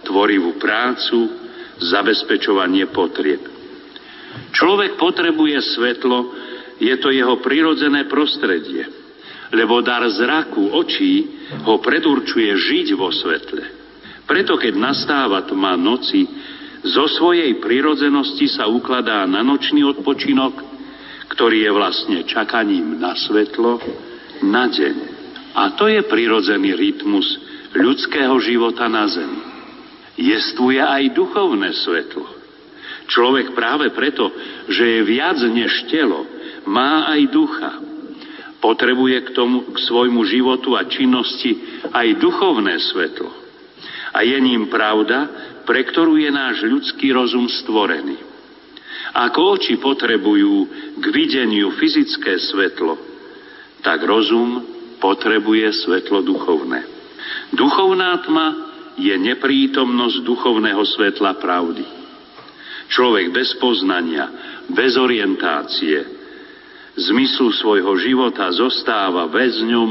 tvorivú 0.07 0.57
prácu, 0.57 1.49
zabezpečovanie 1.79 2.89
potrieb. 2.91 3.43
Človek 4.55 4.97
potrebuje 4.97 5.59
svetlo, 5.75 6.19
je 6.79 6.95
to 7.03 7.11
jeho 7.11 7.43
prirodzené 7.43 8.07
prostredie, 8.07 8.87
lebo 9.51 9.83
dar 9.83 10.07
zraku 10.07 10.71
očí 10.79 11.27
ho 11.67 11.83
predurčuje 11.83 12.51
žiť 12.55 12.87
vo 12.95 13.11
svetle. 13.11 13.65
Preto 14.29 14.61
keď 14.61 14.77
nastáva 14.77 15.43
tma 15.49 15.75
noci, 15.75 16.29
zo 16.85 17.11
svojej 17.11 17.59
prirodzenosti 17.59 18.47
sa 18.47 18.71
ukladá 18.71 19.27
na 19.27 19.43
nočný 19.43 19.83
odpočinok, 19.83 20.55
ktorý 21.35 21.67
je 21.67 21.71
vlastne 21.75 22.19
čakaním 22.23 23.03
na 23.03 23.19
svetlo, 23.19 23.83
na 24.47 24.71
deň. 24.71 24.95
A 25.57 25.73
to 25.77 25.89
je 25.89 26.05
prirodzený 26.05 26.77
rytmus 26.77 27.27
ľudského 27.73 28.37
života 28.41 28.89
na 28.89 29.09
zemi. 29.09 29.41
Jestvuje 30.19 30.83
aj 30.83 31.15
duchovné 31.15 31.71
svetlo. 31.85 32.27
Človek 33.09 33.57
práve 33.57 33.89
preto, 33.95 34.29
že 34.69 34.85
je 34.85 35.01
viac 35.09 35.41
než 35.49 35.89
telo, 35.89 36.27
má 36.69 37.09
aj 37.17 37.21
ducha. 37.33 37.73
Potrebuje 38.59 39.17
k 39.25 39.29
tomu, 39.33 39.71
k 39.71 39.79
svojmu 39.79 40.27
životu 40.27 40.75
a 40.75 40.85
činnosti 40.91 41.57
aj 41.89 42.19
duchovné 42.19 42.75
svetlo. 42.93 43.31
A 44.13 44.27
je 44.27 44.37
ním 44.43 44.67
pravda, 44.67 45.31
pre 45.63 45.85
ktorú 45.87 46.19
je 46.19 46.29
náš 46.33 46.67
ľudský 46.67 47.15
rozum 47.15 47.47
stvorený. 47.47 48.19
Ako 49.15 49.57
oči 49.57 49.81
potrebujú 49.81 50.69
k 51.01 51.05
videniu 51.15 51.73
fyzické 51.79 52.37
svetlo, 52.37 52.99
tak 53.81 54.05
rozum 54.05 54.78
potrebuje 54.99 55.73
svetlo 55.87 56.23
duchovné. 56.23 56.81
Duchovná 57.55 58.19
tma 58.23 58.49
je 58.99 59.15
neprítomnosť 59.15 60.27
duchovného 60.27 60.83
svetla 60.85 61.39
pravdy. 61.39 61.87
Človek 62.89 63.31
bez 63.31 63.55
poznania, 63.63 64.27
bez 64.69 64.97
orientácie, 64.99 66.19
zmyslu 66.99 67.55
svojho 67.55 67.95
života 68.01 68.51
zostáva 68.51 69.31
väzňom 69.31 69.91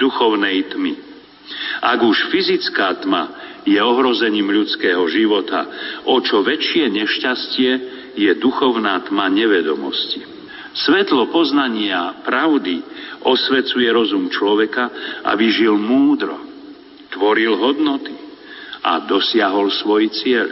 duchovnej 0.00 0.72
tmy. 0.72 0.94
Ak 1.84 2.00
už 2.00 2.32
fyzická 2.32 3.04
tma 3.04 3.22
je 3.68 3.76
ohrozením 3.76 4.48
ľudského 4.48 5.04
života, 5.12 5.68
o 6.08 6.16
čo 6.24 6.40
väčšie 6.40 6.88
nešťastie 6.88 7.70
je 8.16 8.30
duchovná 8.40 9.04
tma 9.04 9.28
nevedomosti. 9.28 10.24
Svetlo 10.74 11.30
poznania 11.30 12.24
pravdy 12.24 12.82
osvecuje 13.24 13.88
rozum 13.88 14.28
človeka, 14.28 14.92
aby 15.24 15.48
žil 15.50 15.74
múdro, 15.80 16.36
tvoril 17.10 17.56
hodnoty 17.56 18.14
a 18.84 19.02
dosiahol 19.08 19.72
svoj 19.72 20.12
cieľ. 20.12 20.48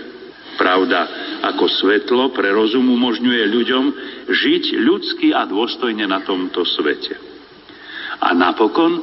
Pravda 0.56 1.00
ako 1.48 1.64
svetlo 1.68 2.32
pre 2.32 2.52
rozum 2.52 2.84
umožňuje 2.92 3.44
ľuďom 3.48 3.84
žiť 4.28 4.64
ľudsky 4.84 5.28
a 5.32 5.48
dôstojne 5.48 6.04
na 6.04 6.20
tomto 6.24 6.64
svete. 6.64 7.16
A 8.20 8.36
napokon 8.36 9.00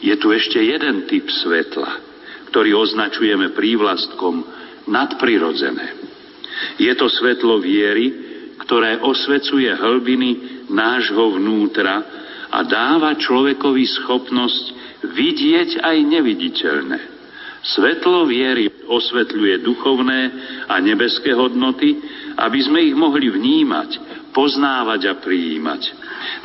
je 0.00 0.14
tu 0.16 0.32
ešte 0.32 0.60
jeden 0.60 1.08
typ 1.08 1.28
svetla, 1.28 1.90
ktorý 2.52 2.76
označujeme 2.78 3.52
prívlastkom 3.56 4.44
nadprirodzené. 4.88 5.86
Je 6.76 6.92
to 6.96 7.08
svetlo 7.08 7.60
viery, 7.60 8.12
ktoré 8.60 9.00
osvecuje 9.00 9.72
hlbiny 9.72 10.30
nášho 10.68 11.40
vnútra 11.40 12.04
a 12.50 12.66
dáva 12.66 13.14
človekovi 13.14 13.84
schopnosť 14.02 14.64
vidieť 15.06 15.80
aj 15.80 15.96
neviditeľné. 16.02 17.00
Svetlo 17.60 18.24
viery 18.24 18.72
osvetľuje 18.88 19.60
duchovné 19.60 20.20
a 20.64 20.80
nebeské 20.80 21.36
hodnoty, 21.36 21.92
aby 22.40 22.58
sme 22.64 22.80
ich 22.80 22.96
mohli 22.96 23.28
vnímať, 23.28 23.90
poznávať 24.32 25.12
a 25.12 25.14
prijímať. 25.20 25.82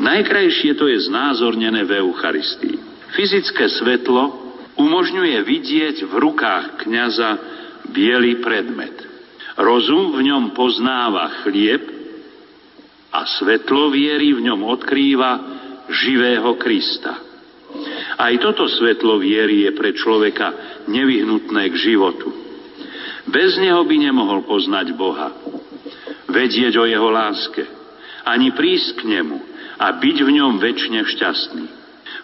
Najkrajšie 0.03 0.75
to 0.75 0.91
je 0.91 1.07
znázornené 1.07 1.87
v 1.87 2.03
Eucharistii. 2.03 2.75
Fyzické 3.15 3.71
svetlo 3.71 4.43
umožňuje 4.75 5.39
vidieť 5.39 6.03
v 6.03 6.13
rukách 6.19 6.83
kniaza 6.83 7.39
biely 7.95 8.43
predmet. 8.43 9.07
Rozum 9.55 10.19
v 10.19 10.27
ňom 10.27 10.51
poznáva 10.51 11.47
chlieb 11.47 11.79
a 13.15 13.23
svetlo 13.39 13.87
viery 13.95 14.35
v 14.35 14.51
ňom 14.51 14.67
odkrýva 14.67 15.54
živého 15.89 16.55
Krista. 16.57 17.13
Aj 18.15 18.33
toto 18.39 18.65
svetlo 18.71 19.19
viery 19.19 19.67
je 19.67 19.71
pre 19.75 19.91
človeka 19.91 20.81
nevyhnutné 20.87 21.63
k 21.67 21.75
životu. 21.75 22.31
Bez 23.27 23.57
neho 23.59 23.83
by 23.83 23.95
nemohol 23.99 24.45
poznať 24.45 24.95
Boha, 24.95 25.33
vedieť 26.29 26.77
o 26.79 26.85
jeho 26.85 27.09
láske, 27.11 27.65
ani 28.23 28.53
prísť 28.53 29.01
k 29.01 29.19
nemu 29.19 29.37
a 29.81 29.91
byť 29.97 30.17
v 30.23 30.29
ňom 30.39 30.61
väčšine 30.61 31.01
šťastný. 31.03 31.65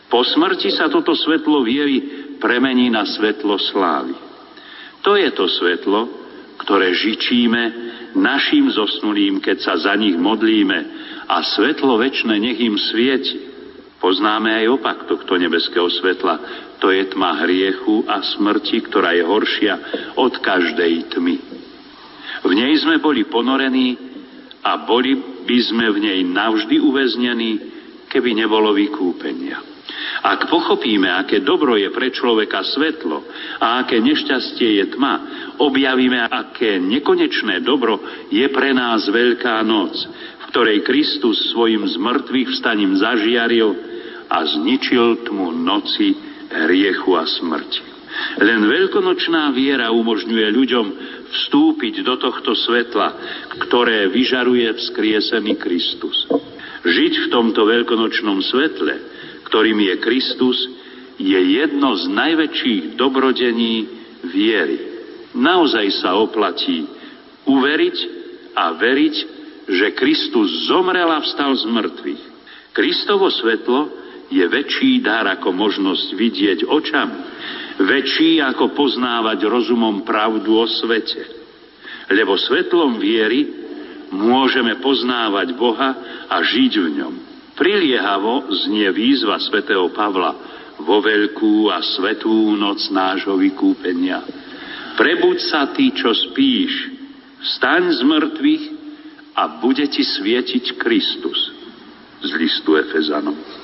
Po 0.08 0.24
smrti 0.24 0.72
sa 0.72 0.88
toto 0.88 1.16
svetlo 1.16 1.64
viery 1.64 2.04
premení 2.40 2.88
na 2.88 3.04
svetlo 3.04 3.60
slávy. 3.60 4.16
To 5.02 5.18
je 5.18 5.30
to 5.34 5.50
svetlo, 5.50 6.02
ktoré 6.62 6.94
žičíme 6.94 7.64
našim 8.14 8.70
zosnulým, 8.70 9.42
keď 9.42 9.58
sa 9.64 9.74
za 9.80 9.94
nich 9.98 10.14
modlíme 10.14 10.80
a 11.26 11.42
svetlo 11.42 11.98
väčšie 11.98 12.38
nech 12.38 12.60
im 12.60 12.76
svieti. 12.78 13.51
Poznáme 14.02 14.66
aj 14.66 14.82
opak 14.82 15.06
tohto 15.06 15.38
nebeského 15.38 15.86
svetla. 15.86 16.42
To 16.82 16.90
je 16.90 17.06
tma 17.14 17.46
hriechu 17.46 18.02
a 18.10 18.26
smrti, 18.26 18.82
ktorá 18.90 19.14
je 19.14 19.22
horšia 19.22 19.74
od 20.18 20.34
každej 20.42 21.14
tmy. 21.14 21.38
V 22.42 22.52
nej 22.58 22.74
sme 22.82 22.98
boli 22.98 23.30
ponorení 23.30 23.94
a 24.66 24.82
boli 24.82 25.14
by 25.46 25.58
sme 25.62 25.86
v 25.94 25.98
nej 26.02 26.20
navždy 26.26 26.82
uväznení, 26.82 27.52
keby 28.10 28.34
nebolo 28.34 28.74
vykúpenia. 28.74 29.62
Ak 30.22 30.50
pochopíme, 30.50 31.10
aké 31.10 31.42
dobro 31.46 31.78
je 31.78 31.90
pre 31.94 32.10
človeka 32.10 32.66
svetlo 32.66 33.22
a 33.62 33.86
aké 33.86 34.02
nešťastie 34.02 34.82
je 34.82 34.86
tma, 34.98 35.14
objavíme, 35.62 36.26
aké 36.26 36.82
nekonečné 36.82 37.62
dobro 37.62 38.02
je 38.34 38.46
pre 38.50 38.74
nás 38.74 39.06
Veľká 39.06 39.62
noc, 39.62 39.94
v 40.42 40.44
ktorej 40.50 40.86
Kristus 40.86 41.54
svojim 41.54 41.86
zmrtvých 41.86 42.50
vstaním 42.54 42.98
zažiaril 42.98 43.91
a 44.32 44.38
zničil 44.48 45.28
tmu 45.28 45.52
noci, 45.52 46.16
hriechu 46.52 47.12
a 47.20 47.28
smrti. 47.28 47.92
Len 48.40 48.68
veľkonočná 48.68 49.52
viera 49.56 49.92
umožňuje 49.92 50.48
ľuďom 50.52 50.86
vstúpiť 51.32 52.04
do 52.04 52.20
tohto 52.20 52.56
svetla, 52.56 53.16
ktoré 53.68 54.12
vyžaruje 54.12 54.68
vzkriesený 54.68 55.56
Kristus. 55.56 56.28
Žiť 56.84 57.14
v 57.28 57.32
tomto 57.32 57.64
veľkonočnom 57.64 58.44
svetle, 58.44 58.96
ktorým 59.48 59.80
je 59.80 59.96
Kristus, 60.00 60.58
je 61.20 61.40
jedno 61.40 61.96
z 61.96 62.04
najväčších 62.12 62.84
dobrodení 63.00 63.88
viery. 64.28 64.78
Naozaj 65.32 65.88
sa 66.04 66.20
oplatí 66.20 66.84
uveriť 67.48 67.98
a 68.58 68.76
veriť, 68.76 69.16
že 69.72 69.96
Kristus 69.96 70.68
zomrel 70.68 71.08
a 71.08 71.24
vstal 71.24 71.56
z 71.56 71.64
mŕtvych. 71.70 72.24
Kristovo 72.76 73.32
svetlo 73.32 74.01
je 74.32 74.46
väčší 74.48 75.04
dar 75.04 75.28
ako 75.28 75.52
možnosť 75.52 76.08
vidieť 76.16 76.60
očami, 76.64 77.18
väčší 77.84 78.40
ako 78.40 78.72
poznávať 78.72 79.44
rozumom 79.44 80.08
pravdu 80.08 80.56
o 80.56 80.66
svete. 80.66 81.28
Lebo 82.08 82.40
svetlom 82.40 82.96
viery 82.96 83.48
môžeme 84.16 84.80
poznávať 84.80 85.52
Boha 85.60 85.92
a 86.32 86.36
žiť 86.40 86.74
v 86.80 86.88
ňom. 87.04 87.14
Priliehavo 87.60 88.48
znie 88.66 88.88
výzva 88.96 89.36
svätého 89.44 89.92
Pavla 89.92 90.32
vo 90.82 90.98
veľkú 91.04 91.70
a 91.70 91.84
svetú 91.84 92.56
noc 92.56 92.88
nášho 92.90 93.36
vykúpenia. 93.36 94.24
Prebuď 94.96 95.38
sa 95.44 95.72
ty, 95.76 95.92
čo 95.92 96.12
spíš, 96.12 96.72
vstaň 97.44 97.84
z 97.96 98.02
mŕtvych 98.02 98.66
a 99.36 99.60
bude 99.60 99.86
ti 99.92 100.04
svietiť 100.04 100.80
Kristus. 100.80 101.40
Z 102.22 102.30
listu 102.38 102.78
Efezanom 102.78 103.61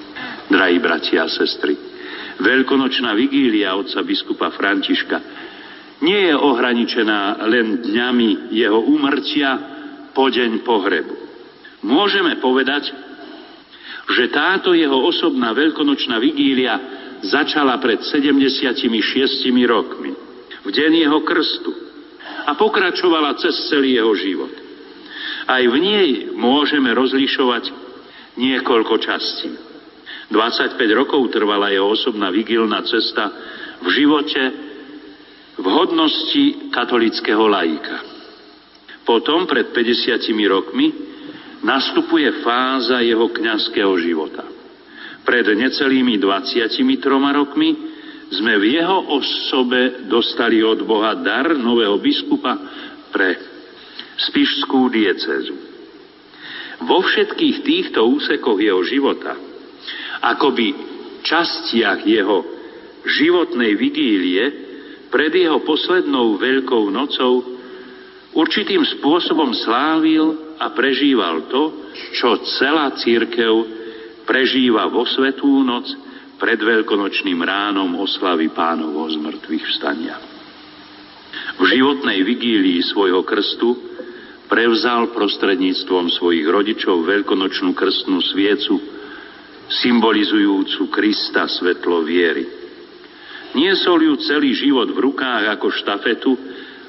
drahí 0.47 0.77
bratia 0.79 1.27
a 1.27 1.31
sestry. 1.31 1.75
Veľkonočná 2.37 3.17
vigília 3.17 3.73
otca 3.73 4.05
biskupa 4.05 4.53
Františka 4.53 5.17
nie 6.05 6.29
je 6.29 6.35
ohraničená 6.37 7.41
len 7.49 7.81
dňami 7.81 8.53
jeho 8.53 8.77
úmrtia 8.85 9.57
po 10.13 10.29
deň 10.29 10.61
pohrebu. 10.61 11.15
Môžeme 11.81 12.37
povedať, 12.37 12.93
že 14.07 14.29
táto 14.29 14.77
jeho 14.77 14.97
osobná 15.01 15.51
veľkonočná 15.51 16.21
vigília 16.21 16.77
začala 17.25 17.81
pred 17.81 18.01
76 18.05 18.85
rokmi, 19.65 20.13
v 20.61 20.69
deň 20.69 20.91
jeho 21.09 21.19
krstu 21.25 21.71
a 22.45 22.53
pokračovala 22.55 23.35
cez 23.41 23.57
celý 23.67 23.97
jeho 23.97 24.13
život. 24.13 24.53
Aj 25.47 25.63
v 25.63 25.75
nej 25.79 26.09
môžeme 26.35 26.91
rozlišovať 26.93 27.71
niekoľko 28.37 28.95
častí. 29.01 29.66
25 30.27 30.75
rokov 30.91 31.31
trvala 31.31 31.71
jeho 31.71 31.87
osobná 31.87 32.27
vigilná 32.27 32.83
cesta 32.83 33.31
v 33.79 33.87
živote 33.95 34.43
v 35.57 35.65
hodnosti 35.65 36.69
katolického 36.69 37.47
laika. 37.47 38.03
Potom, 39.07 39.47
pred 39.47 39.71
50 39.71 40.19
rokmi, 40.51 40.91
nastupuje 41.63 42.43
fáza 42.43 42.99
jeho 42.99 43.31
kňazského 43.31 43.93
života. 44.03 44.43
Pred 45.23 45.55
necelými 45.55 46.19
23 46.19 46.75
rokmi 47.31 47.69
sme 48.27 48.59
v 48.59 48.83
jeho 48.83 48.99
osobe 49.15 50.03
dostali 50.11 50.59
od 50.59 50.83
Boha 50.83 51.15
dar 51.15 51.55
nového 51.55 51.95
biskupa 52.03 52.59
pre 53.15 53.39
spišskú 54.19 54.91
diecezu. 54.91 55.55
Vo 56.83 56.99
všetkých 56.99 57.57
týchto 57.63 58.03
úsekoch 58.05 58.59
jeho 58.59 58.83
života 58.83 59.46
akoby 60.21 60.73
častiach 61.23 62.01
jeho 62.05 62.37
životnej 63.07 63.75
vigílie 63.79 64.43
pred 65.07 65.31
jeho 65.31 65.63
poslednou 65.63 66.35
veľkou 66.35 66.91
nocou 66.91 67.43
určitým 68.35 68.83
spôsobom 68.99 69.55
slávil 69.55 70.55
a 70.59 70.73
prežíval 70.73 71.47
to, 71.47 71.91
čo 72.17 72.43
celá 72.59 72.91
církev 72.99 73.53
prežíva 74.27 74.91
vo 74.91 75.07
svetú 75.07 75.63
noc 75.63 75.87
pred 76.37 76.59
veľkonočným 76.59 77.39
ránom 77.41 77.97
oslavy 77.97 78.53
pánovho 78.53 79.09
z 79.09 79.15
mŕtvych 79.17 79.65
vstania. 79.73 80.17
V 81.57 81.63
životnej 81.65 82.21
vigílii 82.21 82.85
svojho 82.85 83.25
krstu 83.25 83.73
prevzal 84.45 85.09
prostredníctvom 85.11 86.13
svojich 86.13 86.45
rodičov 86.45 87.03
veľkonočnú 87.03 87.73
krstnú 87.73 88.21
sviecu, 88.21 88.77
symbolizujúcu 89.67 90.87
Krista 90.87 91.47
svetlo 91.47 92.03
viery. 92.07 92.45
Niesol 93.55 94.11
ju 94.11 94.13
celý 94.27 94.55
život 94.55 94.91
v 94.91 94.99
rukách 95.11 95.43
ako 95.59 95.67
štafetu 95.71 96.31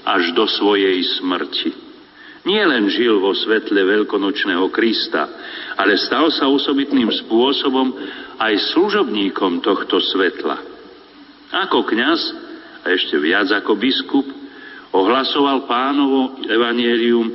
až 0.06 0.34
do 0.34 0.46
svojej 0.46 0.98
smrti. 1.18 1.70
Nie 2.46 2.64
len 2.64 2.88
žil 2.88 3.20
vo 3.20 3.34
svetle 3.36 3.82
veľkonočného 3.82 4.72
Krista, 4.72 5.26
ale 5.76 6.00
stal 6.00 6.30
sa 6.32 6.48
osobitným 6.48 7.10
spôsobom 7.26 7.92
aj 8.38 8.54
služobníkom 8.72 9.60
tohto 9.60 9.98
svetla. 10.00 10.56
Ako 11.68 11.84
kňaz, 11.84 12.20
a 12.84 12.94
ešte 12.94 13.18
viac 13.18 13.50
ako 13.52 13.74
biskup, 13.76 14.26
ohlasoval 14.94 15.66
pánovo 15.68 16.40
evanielium 16.46 17.26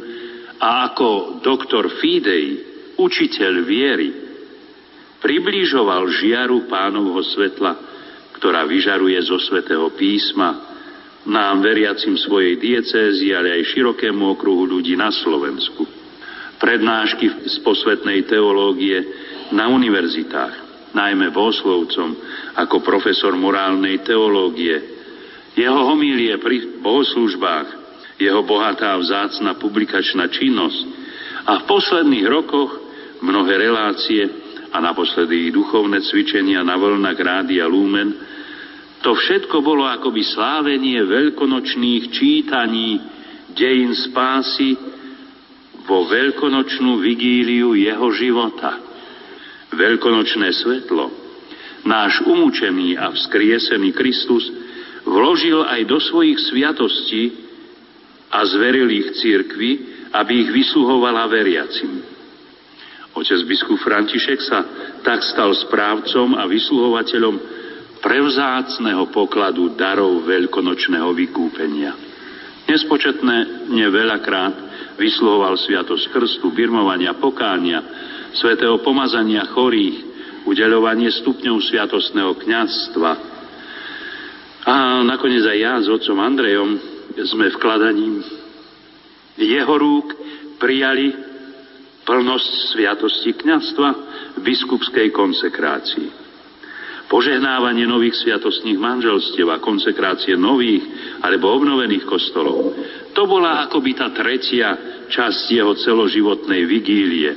a 0.57 0.89
ako 0.89 1.41
doktor 1.43 1.91
Fidei, 1.99 2.57
učiteľ 2.97 3.53
viery, 3.67 4.22
približoval 5.23 6.11
žiaru 6.19 6.67
pánovho 6.67 7.23
svetla, 7.23 7.79
ktorá 8.35 8.67
vyžaruje 8.67 9.15
zo 9.23 9.39
svetého 9.39 9.87
písma, 9.95 10.75
nám, 11.23 11.63
veriacim 11.63 12.19
svojej 12.19 12.59
diecézy, 12.59 13.31
ale 13.31 13.55
aj 13.55 13.71
širokému 13.71 14.35
okruhu 14.35 14.67
ľudí 14.67 14.99
na 14.99 15.07
Slovensku. 15.07 15.87
Prednášky 16.59 17.47
z 17.47 17.55
posvetnej 17.63 18.27
teológie 18.27 18.99
na 19.55 19.71
univerzitách, 19.71 20.53
najmä 20.91 21.31
Oslovcom, 21.31 22.19
ako 22.59 22.83
profesor 22.83 23.31
morálnej 23.39 24.03
teológie, 24.03 24.75
jeho 25.55 25.79
homílie 25.87 26.35
pri 26.43 26.83
bohoslužbách, 26.83 27.67
jeho 28.19 28.43
bohatá 28.43 28.99
vzácna 28.99 29.55
publikačná 29.55 30.27
činnosť 30.27 30.81
a 31.47 31.63
v 31.63 31.67
posledných 31.67 32.27
rokoch 32.27 32.71
mnohé 33.23 33.53
relácie 33.63 34.42
a 34.73 34.77
naposledy 34.81 35.53
duchovné 35.53 36.01
cvičenia 36.01 36.65
na 36.65 36.73
vlnách 36.73 37.19
Rádia 37.21 37.69
Lumen 37.69 38.09
to 39.03 39.13
všetko 39.13 39.61
bolo 39.61 39.85
akoby 39.85 40.23
slávenie 40.23 40.97
veľkonočných 41.05 42.03
čítaní 42.09 42.97
dejín 43.51 43.93
spásy 43.93 44.73
vo 45.83 46.07
veľkonočnú 46.07 47.03
vigíliu 47.03 47.75
jeho 47.75 48.07
života. 48.15 48.79
Veľkonočné 49.75 50.49
svetlo 50.55 51.23
náš 51.83 52.23
umúčený 52.23 52.95
a 52.95 53.11
vzkriesený 53.11 53.91
Kristus 53.91 54.47
vložil 55.03 55.67
aj 55.67 55.83
do 55.83 55.99
svojich 55.99 56.39
sviatostí 56.47 57.23
a 58.31 58.39
zveril 58.47 58.87
ich 58.87 59.19
církvi, 59.19 59.71
aby 60.15 60.47
ich 60.47 60.49
vysluhovala 60.49 61.27
veriacim. 61.27 62.12
Otec 63.13 63.45
biskup 63.45 63.77
František 63.77 64.39
sa 64.41 64.59
tak 65.05 65.21
stal 65.21 65.53
správcom 65.53 66.33
a 66.33 66.49
vysluhovateľom 66.49 67.35
prevzácného 68.01 69.13
pokladu 69.13 69.77
darov 69.77 70.25
veľkonočného 70.25 71.13
vykúpenia. 71.13 71.93
Nespočetné 72.65 73.69
neveľakrát 73.69 74.55
vyslovoval 74.97 75.61
sviatosť 75.61 76.09
krstu, 76.09 76.49
birmovania, 76.57 77.13
pokánia, 77.13 77.79
svetého 78.33 78.81
pomazania 78.81 79.45
chorých, 79.45 80.09
udeľovanie 80.49 81.13
stupňov 81.13 81.55
sviatostného 81.69 82.33
kňazstva. 82.33 83.11
A 84.63 85.05
nakoniec 85.05 85.45
aj 85.45 85.59
ja 85.59 85.73
s 85.79 85.87
otcom 85.87 86.17
Andrejom 86.17 86.69
sme 87.29 87.53
vkladaním 87.53 88.25
jeho 89.37 89.73
rúk 89.75 90.07
prijali 90.61 91.32
plnosť 92.03 92.51
sviatosti 92.75 93.31
kňazstva 93.35 93.89
v 94.35 94.39
biskupskej 94.43 95.09
konsekrácii 95.11 96.23
požehnávanie 97.13 97.85
nových 97.85 98.17
sviatostných 98.25 98.81
manželstiev 98.81 99.45
a 99.53 99.61
konsekrácie 99.61 100.33
nových 100.33 100.81
alebo 101.21 101.53
obnovených 101.53 102.09
kostolov. 102.09 102.73
To 103.13 103.29
bola 103.29 103.69
akoby 103.69 103.93
tá 103.93 104.09
tretia 104.09 104.73
časť 105.13 105.53
jeho 105.53 105.77
celoživotnej 105.77 106.65
vigílie. 106.65 107.31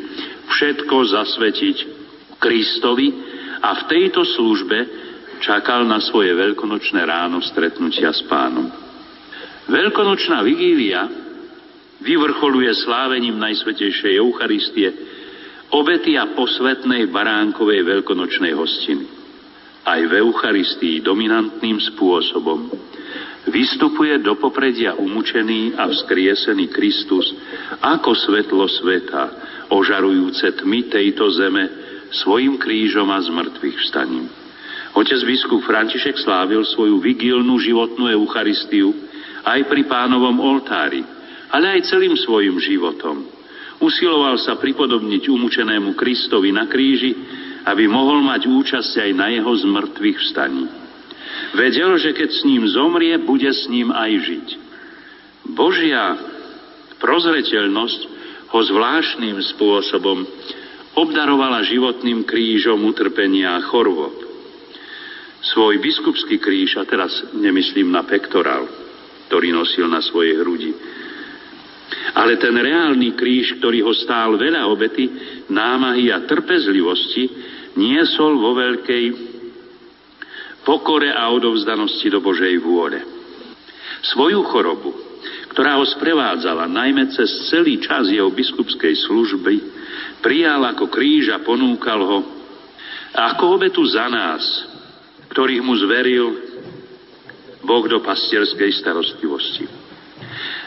Všetko 0.48 0.96
zasvetiť 1.12 1.76
Kristovi 2.40 3.08
a 3.60 3.76
v 3.76 3.82
tejto 3.92 4.24
službe 4.24 4.78
čakal 5.44 5.84
na 5.84 6.00
svoje 6.00 6.32
veľkonočné 6.32 7.04
ráno 7.04 7.44
stretnutia 7.44 8.16
s 8.16 8.24
pánom. 8.24 8.72
Veľkonočná 9.68 10.40
vigília 10.40 11.25
vyvrcholuje 12.00 12.72
slávením 12.84 13.40
Najsvetejšej 13.40 14.20
Eucharistie 14.20 14.88
obety 15.72 16.14
a 16.14 16.30
posvetnej 16.36 17.08
baránkovej 17.10 17.82
veľkonočnej 17.82 18.52
hostiny 18.54 19.06
aj 19.86 20.00
v 20.02 20.12
Eucharistii 20.18 20.98
dominantným 20.98 21.78
spôsobom. 21.94 22.66
Vystupuje 23.46 24.18
do 24.18 24.34
popredia 24.34 24.98
umúčený 24.98 25.78
a 25.78 25.86
vzkriesený 25.86 26.66
Kristus 26.74 27.30
ako 27.78 28.10
svetlo 28.18 28.66
sveta, 28.66 29.22
ožarujúce 29.70 30.58
tmy 30.58 30.90
tejto 30.90 31.30
zeme 31.30 31.70
svojim 32.10 32.58
krížom 32.58 33.06
a 33.14 33.22
zmrtvých 33.22 33.78
vstaním. 33.86 34.26
Otec 34.98 35.22
biskup 35.22 35.62
František 35.62 36.18
slávil 36.18 36.66
svoju 36.66 36.98
vigilnú 36.98 37.54
životnú 37.62 38.10
Eucharistiu 38.10 38.90
aj 39.46 39.62
pri 39.70 39.86
pánovom 39.86 40.34
oltári, 40.42 41.06
ale 41.52 41.78
aj 41.78 41.88
celým 41.90 42.14
svojim 42.18 42.56
životom. 42.58 43.26
Usiloval 43.76 44.40
sa 44.40 44.56
pripodobniť 44.56 45.28
umúčenému 45.28 45.92
Kristovi 45.94 46.48
na 46.50 46.64
kríži 46.64 47.12
aby 47.66 47.90
mohol 47.90 48.22
mať 48.22 48.46
účasť 48.46 48.92
aj 49.02 49.10
na 49.18 49.26
jeho 49.34 49.50
zmrtvých 49.50 50.18
vstaní. 50.22 50.70
Vedel, 51.58 51.98
že 51.98 52.14
keď 52.14 52.30
s 52.30 52.46
ním 52.46 52.62
zomrie, 52.70 53.18
bude 53.18 53.50
s 53.50 53.66
ním 53.66 53.90
aj 53.90 54.12
žiť. 54.22 54.46
Božia 55.50 56.14
prozreteľnosť 57.02 58.00
ho 58.54 58.60
zvláštnym 58.62 59.36
spôsobom 59.54 60.22
obdarovala 60.94 61.66
životným 61.66 62.22
krížom 62.22 62.78
utrpenia 62.86 63.58
a 63.58 63.64
chorôb. 63.66 64.14
Svoj 65.42 65.82
biskupský 65.82 66.38
kríž, 66.38 66.78
a 66.78 66.86
teraz 66.86 67.12
nemyslím 67.34 67.90
na 67.90 68.06
pektorál, 68.06 68.66
ktorý 69.26 69.50
nosil 69.50 69.90
na 69.90 69.98
svojej 70.00 70.38
hrudi, 70.38 70.70
ale 72.16 72.40
ten 72.40 72.54
reálny 72.56 73.14
kríž, 73.14 73.60
ktorý 73.60 73.86
ho 73.86 73.92
stál 73.94 74.34
veľa 74.34 74.66
obety, 74.66 75.06
námahy 75.52 76.10
a 76.10 76.24
trpezlivosti, 76.26 77.24
niesol 77.76 78.40
vo 78.40 78.56
veľkej 78.56 79.04
pokore 80.66 81.12
a 81.14 81.30
odovzdanosti 81.30 82.10
do 82.10 82.18
Božej 82.18 82.58
vôle. 82.58 82.98
Svoju 84.02 84.42
chorobu, 84.50 84.90
ktorá 85.54 85.78
ho 85.78 85.86
sprevádzala 85.86 86.66
najmä 86.66 87.12
cez 87.14 87.48
celý 87.48 87.78
čas 87.78 88.10
jeho 88.10 88.28
biskupskej 88.34 88.92
služby, 89.06 89.54
prijal 90.20 90.66
ako 90.66 90.90
kríž 90.90 91.30
a 91.30 91.38
ponúkal 91.40 92.02
ho 92.02 92.18
ako 93.16 93.56
obetu 93.56 93.80
za 93.88 94.10
nás, 94.12 94.42
ktorých 95.32 95.64
mu 95.64 95.72
zveril 95.80 96.26
Boh 97.64 97.84
do 97.88 98.04
pastierskej 98.04 98.76
starostlivosti. 98.76 99.64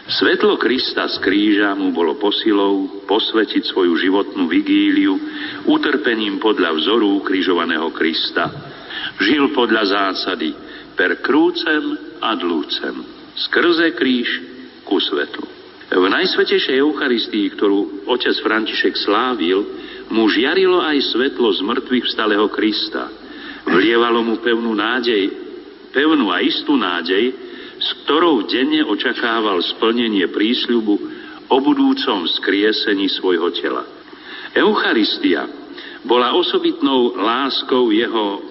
Svetlo 0.10 0.57
Krista 0.57 1.05
z 1.05 1.22
kríža 1.22 1.78
mu 1.78 1.93
bolo 1.93 2.18
posilou 2.18 3.05
posvetiť 3.05 3.62
svoju 3.70 3.93
životnú 3.93 4.49
vigíliu 4.49 5.14
utrpením 5.70 6.41
podľa 6.41 6.74
vzoru 6.82 7.22
ukrižovaného 7.22 7.93
Krista. 7.93 8.49
Žil 9.22 9.53
podľa 9.53 9.86
zásady 9.86 10.49
per 10.97 11.22
krúcem 11.22 12.18
ad 12.26 12.41
lúcem. 12.41 13.05
Skrze 13.38 13.93
kríž 13.93 14.30
ku 14.82 14.97
svetlu. 14.97 15.45
V 15.93 16.05
Najsvetejšej 16.10 16.82
Eucharistii, 16.82 17.53
ktorú 17.53 18.10
otec 18.10 18.34
František 18.41 18.97
slávil, 18.97 19.62
mu 20.10 20.26
žiarilo 20.26 20.82
aj 20.82 21.05
svetlo 21.14 21.53
z 21.53 21.62
mŕtvych 21.62 22.05
vstalého 22.10 22.49
Krista. 22.49 23.14
Vlievalo 23.70 24.26
mu 24.26 24.41
pevnú 24.41 24.74
nádej, 24.74 25.30
pevnú 25.93 26.34
a 26.34 26.41
istú 26.41 26.74
nádej, 26.74 27.48
s 27.80 27.89
ktorou 28.05 28.43
denne 28.43 28.84
očakával 28.84 29.63
splnenie 29.63 30.27
prísľubu 30.27 30.95
o 31.49 31.57
budúcom 31.63 32.27
skriesení 32.27 33.07
svojho 33.07 33.49
tela. 33.55 33.88
Eucharistia 34.53 35.47
bola 36.03 36.36
osobitnou 36.36 37.15
láskou 37.15 37.89
jeho 37.95 38.43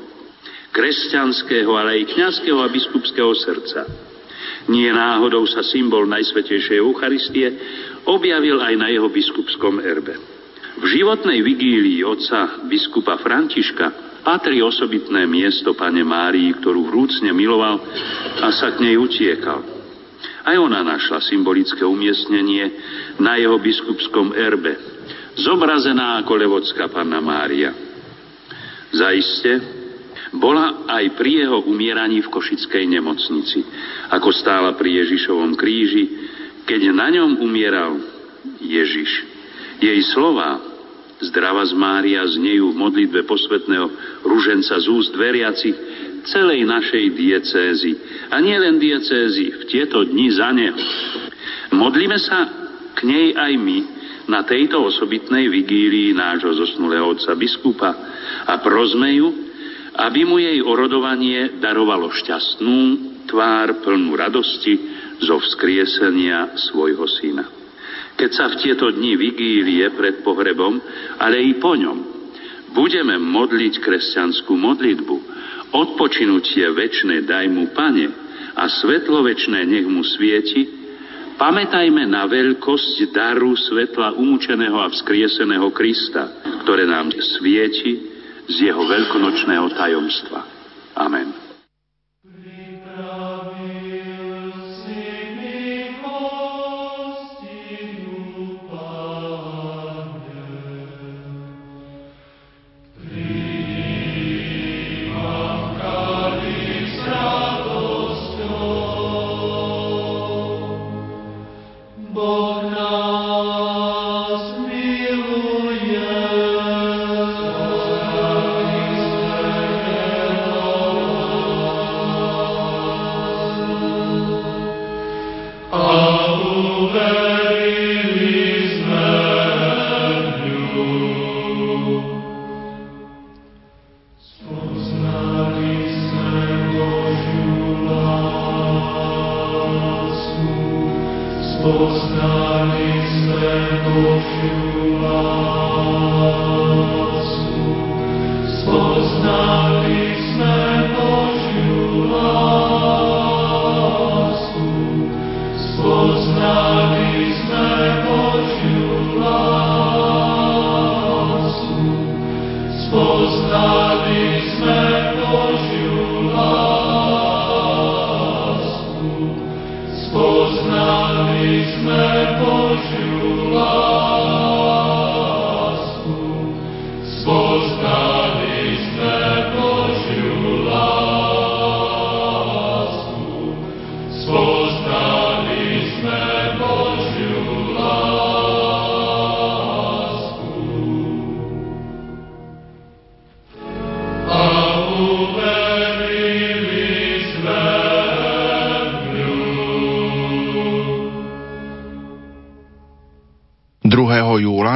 kresťanského, 0.73 1.71
ale 1.77 2.03
aj 2.03 2.13
kňazského 2.17 2.61
a 2.61 2.69
biskupského 2.73 3.33
srdca. 3.37 3.89
Nie 4.69 4.93
náhodou 4.93 5.49
sa 5.49 5.65
symbol 5.65 6.05
Najsvetejšej 6.09 6.79
Eucharistie 6.81 7.49
objavil 8.05 8.61
aj 8.61 8.75
na 8.77 8.89
jeho 8.93 9.09
biskupskom 9.09 9.81
erbe. 9.81 10.17
V 10.79 10.85
životnej 10.87 11.43
vigílii 11.43 12.07
otca 12.07 12.65
biskupa 12.69 13.19
Františka 13.19 14.08
patrí 14.23 14.63
osobitné 14.63 15.27
miesto 15.27 15.75
pane 15.75 16.03
Márii, 16.03 16.55
ktorú 16.59 16.89
vrúcne 16.89 17.31
miloval 17.35 17.81
a 18.43 18.49
sa 18.55 18.75
k 18.75 18.83
nej 18.85 18.97
utiekal. 18.99 19.61
Aj 20.49 20.57
ona 20.57 20.81
našla 20.81 21.21
symbolické 21.29 21.85
umiestnenie 21.85 22.65
na 23.21 23.37
jeho 23.37 23.61
biskupskom 23.61 24.33
erbe, 24.33 24.75
zobrazená 25.37 26.25
ako 26.25 26.33
levodská 26.35 26.89
panna 26.89 27.21
Mária. 27.21 27.75
Zaiste, 28.89 29.79
bola 30.33 30.85
aj 30.89 31.17
pri 31.17 31.45
jeho 31.45 31.65
umieraní 31.65 32.21
v 32.21 32.33
Košickej 32.33 32.85
nemocnici, 32.85 33.65
ako 34.13 34.29
stála 34.33 34.77
pri 34.77 35.05
Ježišovom 35.05 35.57
kríži, 35.57 36.05
keď 36.69 36.81
na 36.93 37.09
ňom 37.09 37.41
umieral 37.41 37.97
Ježiš. 38.61 39.25
Jej 39.81 40.01
slova 40.13 40.68
Zdrava 41.19 41.67
z 41.67 41.75
Mária 41.75 42.23
znejú 42.23 42.71
v 42.71 42.81
modlitbe 42.81 43.27
posvetného 43.27 43.87
ruženca 44.23 44.79
z 44.79 44.87
úst 44.87 45.11
veriacich 45.19 45.75
celej 46.31 46.63
našej 46.63 47.05
diecézy. 47.15 47.93
A 48.31 48.39
nie 48.39 48.55
len 48.55 48.79
diecézy, 48.79 49.51
v 49.51 49.63
tieto 49.67 50.07
dni 50.07 50.29
za 50.31 50.55
neho. 50.55 50.79
Modlíme 51.75 52.19
sa 52.23 52.39
k 52.95 53.07
nej 53.07 53.35
aj 53.35 53.53
my 53.59 53.79
na 54.29 54.45
tejto 54.45 54.79
osobitnej 54.85 55.49
vigílii 55.49 56.13
nášho 56.13 56.53
zosnulého 56.55 57.09
otca 57.09 57.33
biskupa 57.35 57.91
a 58.45 58.55
prosme 58.61 59.17
ju, 59.17 59.29
aby 59.99 60.23
mu 60.23 60.39
jej 60.39 60.63
orodovanie 60.63 61.59
darovalo 61.59 62.13
šťastnú 62.13 62.79
tvár 63.27 63.83
plnú 63.83 64.15
radosti 64.15 64.75
zo 65.19 65.43
vzkriesenia 65.43 66.55
svojho 66.71 67.05
syna. 67.09 67.58
Keď 68.19 68.31
sa 68.35 68.51
v 68.51 68.59
tieto 68.59 68.91
dni 68.91 69.15
vigílie 69.15 69.87
pred 69.95 70.27
pohrebom, 70.27 70.83
ale 71.23 71.39
i 71.39 71.55
po 71.63 71.79
ňom, 71.79 71.99
budeme 72.75 73.15
modliť 73.15 73.79
kresťanskú 73.79 74.59
modlitbu, 74.59 75.17
odpočinutie 75.71 76.67
väčšie 76.67 77.23
daj 77.25 77.47
mu, 77.47 77.71
Pane, 77.71 78.11
a 78.59 78.67
svetlo 78.67 79.23
väčšie 79.23 79.63
nech 79.63 79.87
mu 79.87 80.03
svieti, 80.03 80.79
Pamätajme 81.39 82.03
na 82.11 82.27
veľkosť 82.27 83.15
daru 83.15 83.55
svetla 83.55 84.19
umúčeného 84.19 84.75
a 84.75 84.91
vzkrieseného 84.91 85.71
Krista, 85.71 86.35
ktoré 86.67 86.83
nám 86.83 87.15
svieti 87.39 87.95
z 88.51 88.67
jeho 88.67 88.83
veľkonočného 88.83 89.71
tajomstva. 89.71 90.43
Amen. 90.99 91.48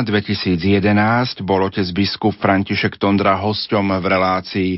Júla 0.03 0.19
2011 0.19 1.47
bol 1.47 1.63
otec 1.63 1.87
biskup 1.95 2.35
František 2.35 2.99
Tondra 2.99 3.39
hosťom 3.39 4.03
v 4.03 4.07
relácii 4.11 4.73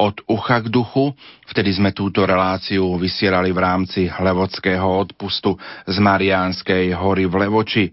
Od 0.00 0.24
ucha 0.24 0.64
k 0.64 0.72
duchu. 0.72 1.12
Vtedy 1.44 1.76
sme 1.76 1.92
túto 1.92 2.24
reláciu 2.24 2.96
vysielali 2.96 3.52
v 3.52 3.60
rámci 3.60 4.08
Levodského 4.08 4.88
odpustu 4.88 5.60
z 5.84 5.96
Mariánskej 6.00 6.96
hory 6.96 7.28
v 7.28 7.34
Levoči. 7.44 7.84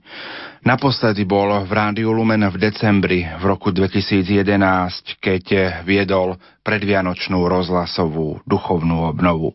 Naposledy 0.63 1.27
bol 1.27 1.51
v 1.67 1.71
Rádiu 1.75 2.15
Lumen 2.15 2.47
v 2.47 2.55
decembri 2.55 3.27
v 3.27 3.43
roku 3.43 3.75
2011, 3.75 5.19
keď 5.19 5.43
viedol 5.83 6.39
predvianočnú 6.63 7.51
rozhlasovú 7.51 8.47
duchovnú 8.47 9.11
obnovu. 9.11 9.51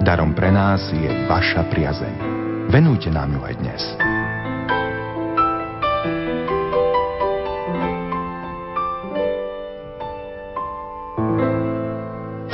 Darom 0.00 0.32
pre 0.32 0.48
nás 0.48 0.88
je 0.88 1.28
vaša 1.28 1.68
priazeň. 1.68 2.31
Venujte 2.72 3.12
nám 3.12 3.28
ju 3.36 3.40
aj 3.44 3.54
dnes. 3.60 3.82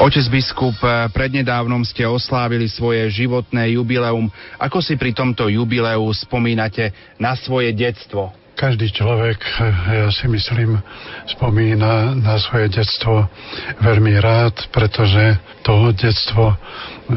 Otec 0.03 0.27
biskup, 0.27 0.75
prednedávnom 1.15 1.87
ste 1.87 2.03
oslávili 2.03 2.67
svoje 2.67 3.07
životné 3.15 3.79
jubileum. 3.79 4.27
Ako 4.59 4.83
si 4.83 4.99
pri 4.99 5.15
tomto 5.15 5.47
jubileu 5.47 6.03
spomínate 6.11 6.91
na 7.23 7.39
svoje 7.39 7.71
detstvo? 7.71 8.35
Každý 8.59 8.91
človek, 8.91 9.39
ja 9.87 10.11
si 10.11 10.27
myslím, 10.27 10.83
spomína 11.31 12.19
na 12.19 12.43
svoje 12.43 12.67
detstvo 12.75 13.31
veľmi 13.79 14.19
rád, 14.19 14.67
pretože 14.75 15.39
to 15.63 15.95
detstvo 15.95 16.59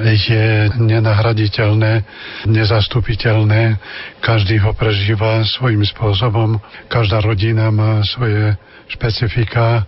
je 0.06 0.70
nenahraditeľné, 0.78 2.06
nezastupiteľné. 2.46 3.82
Každý 4.22 4.62
ho 4.62 4.78
prežíva 4.78 5.42
svojím 5.42 5.82
spôsobom. 5.82 6.62
Každá 6.94 7.26
rodina 7.26 7.74
má 7.74 8.06
svoje 8.06 8.54
špecifika, 8.92 9.88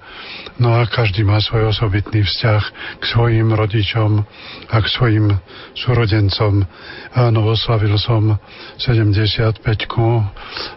no 0.57 0.79
a 0.79 0.87
každý 0.87 1.27
má 1.27 1.43
svoj 1.43 1.75
osobitný 1.75 2.23
vzťah 2.23 2.63
k 2.99 3.03
svojim 3.03 3.51
rodičom 3.51 4.23
a 4.71 4.75
k 4.79 4.87
svojim 4.87 5.35
súrodencom. 5.75 6.63
Áno, 7.11 7.39
oslavil 7.51 7.99
som 7.99 8.39
75 8.79 9.59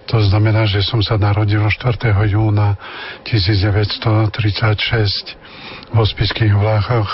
to 0.07 0.23
znamená, 0.27 0.67
že 0.67 0.83
som 0.83 1.03
sa 1.03 1.17
narodil 1.17 1.63
4. 1.63 2.31
júna 2.31 2.77
1936 3.25 5.46
v 5.93 5.95
Hospických 5.95 6.55
vláchoch 6.55 7.09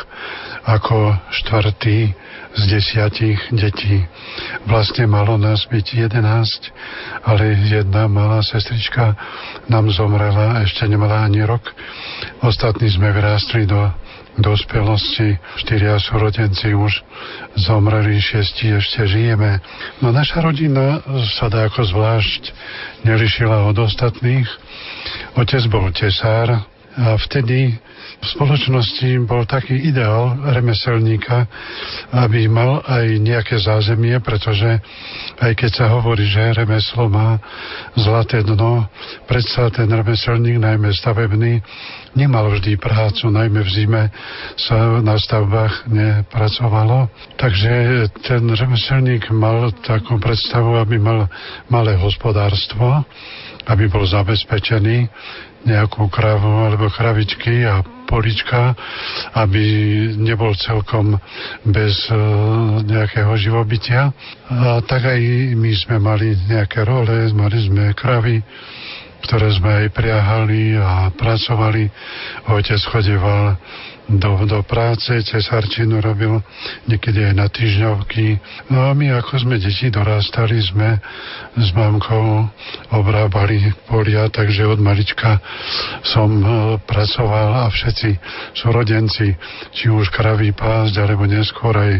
ako 0.63 1.19
štvrtý 1.43 2.15
z 2.53 2.63
desiatich 2.69 3.41
detí. 3.51 4.05
Vlastne 4.69 5.09
malo 5.09 5.41
nás 5.41 5.65
byť 5.67 5.87
11, 6.13 6.23
ale 7.25 7.45
jedna 7.67 8.07
malá 8.07 8.45
sestrička 8.45 9.17
nám 9.67 9.91
zomrela, 9.91 10.63
ešte 10.63 10.87
nemala 10.87 11.25
ani 11.25 11.43
rok. 11.43 11.65
Ostatní 12.45 12.93
sme 12.93 13.11
vyrástli 13.11 13.65
do 13.65 13.91
dospelosti. 14.39 15.37
Štyria 15.61 16.01
súrodenci 16.01 16.73
už 16.73 16.93
zomreli, 17.59 18.17
šiesti 18.21 18.73
ešte 18.77 19.05
žijeme. 19.05 19.61
No 20.01 20.13
naša 20.13 20.41
rodina 20.41 21.05
sa 21.37 21.53
dá 21.53 21.69
ako 21.69 21.85
zvlášť 21.85 22.43
nelišila 23.05 23.69
od 23.69 23.77
ostatných. 23.77 24.49
Otec 25.37 25.65
bol 25.69 25.89
tesár, 25.93 26.65
A 26.93 27.17
vtedy 27.17 27.73
v 28.23 28.27
spoločnosti 28.39 29.27
bol 29.27 29.43
taký 29.51 29.75
ideál 29.83 30.39
remeselníka, 30.55 31.43
aby 32.15 32.47
mal 32.47 32.79
aj 32.87 33.19
nejaké 33.19 33.59
zázemie, 33.59 34.15
pretože 34.23 34.79
aj 35.43 35.53
keď 35.59 35.71
sa 35.75 35.87
hovorí, 35.91 36.31
že 36.31 36.55
remeslo 36.55 37.11
má 37.11 37.43
zlaté 37.99 38.47
dno, 38.47 38.87
predsa 39.27 39.75
ten 39.75 39.91
remeselník, 39.91 40.63
najmä 40.63 40.95
stavebný, 40.95 41.67
nemal 42.15 42.47
vždy 42.55 42.79
prácu, 42.79 43.27
najmä 43.27 43.59
v 43.59 43.71
zime 43.75 44.03
sa 44.55 45.03
na 45.03 45.19
stavbách 45.19 45.91
nepracovalo. 45.91 47.11
Takže 47.43 48.07
ten 48.23 48.47
remeselník 48.47 49.35
mal 49.35 49.75
takú 49.83 50.23
predstavu, 50.23 50.79
aby 50.79 50.95
mal 50.95 51.27
malé 51.67 51.99
hospodárstvo, 51.99 53.03
aby 53.67 53.91
bol 53.91 54.07
zabezpečený 54.07 55.11
nejakú 55.67 56.07
kravu 56.07 56.71
alebo 56.71 56.91
kravičky 56.91 57.67
a 57.67 57.83
polička, 58.13 58.77
aby 59.33 59.65
nebol 60.21 60.53
celkom 60.61 61.17
bez 61.65 61.97
e, 62.13 62.17
nejakého 62.85 63.33
živobytia. 63.41 64.13
A 64.53 64.85
tak 64.85 65.09
aj 65.09 65.21
my 65.57 65.73
sme 65.73 65.97
mali 65.97 66.37
nejaké 66.45 66.85
role, 66.85 67.33
mali 67.33 67.59
sme 67.65 67.97
kravy, 67.97 68.45
ktoré 69.25 69.49
sme 69.57 69.71
aj 69.81 69.87
priahali 69.97 70.77
a 70.77 71.09
pracovali. 71.17 71.89
Otec 72.53 72.81
chodeval 72.85 73.57
do, 74.19 74.45
do 74.45 74.61
práce, 74.67 75.09
cesarčinu 75.25 76.01
robil 76.03 76.43
niekedy 76.85 77.33
aj 77.33 77.35
na 77.37 77.47
týždňovky. 77.49 78.37
No 78.69 78.89
a 78.89 78.91
my 78.93 79.17
ako 79.17 79.49
sme 79.49 79.57
deti 79.57 79.89
dorastali, 79.89 80.61
sme 80.61 81.01
s 81.57 81.69
mamkou 81.73 82.49
obrábali 82.93 83.73
polia, 83.89 84.29
takže 84.29 84.69
od 84.69 84.81
malička 84.81 85.41
som 86.05 86.29
e, 86.29 86.47
pracoval 86.85 87.65
a 87.65 87.73
všetci 87.73 88.11
súrodenci, 88.59 89.33
či 89.73 89.89
už 89.89 90.13
kravy 90.13 90.53
pásť, 90.53 91.01
alebo 91.01 91.25
neskôr 91.25 91.73
aj 91.73 91.95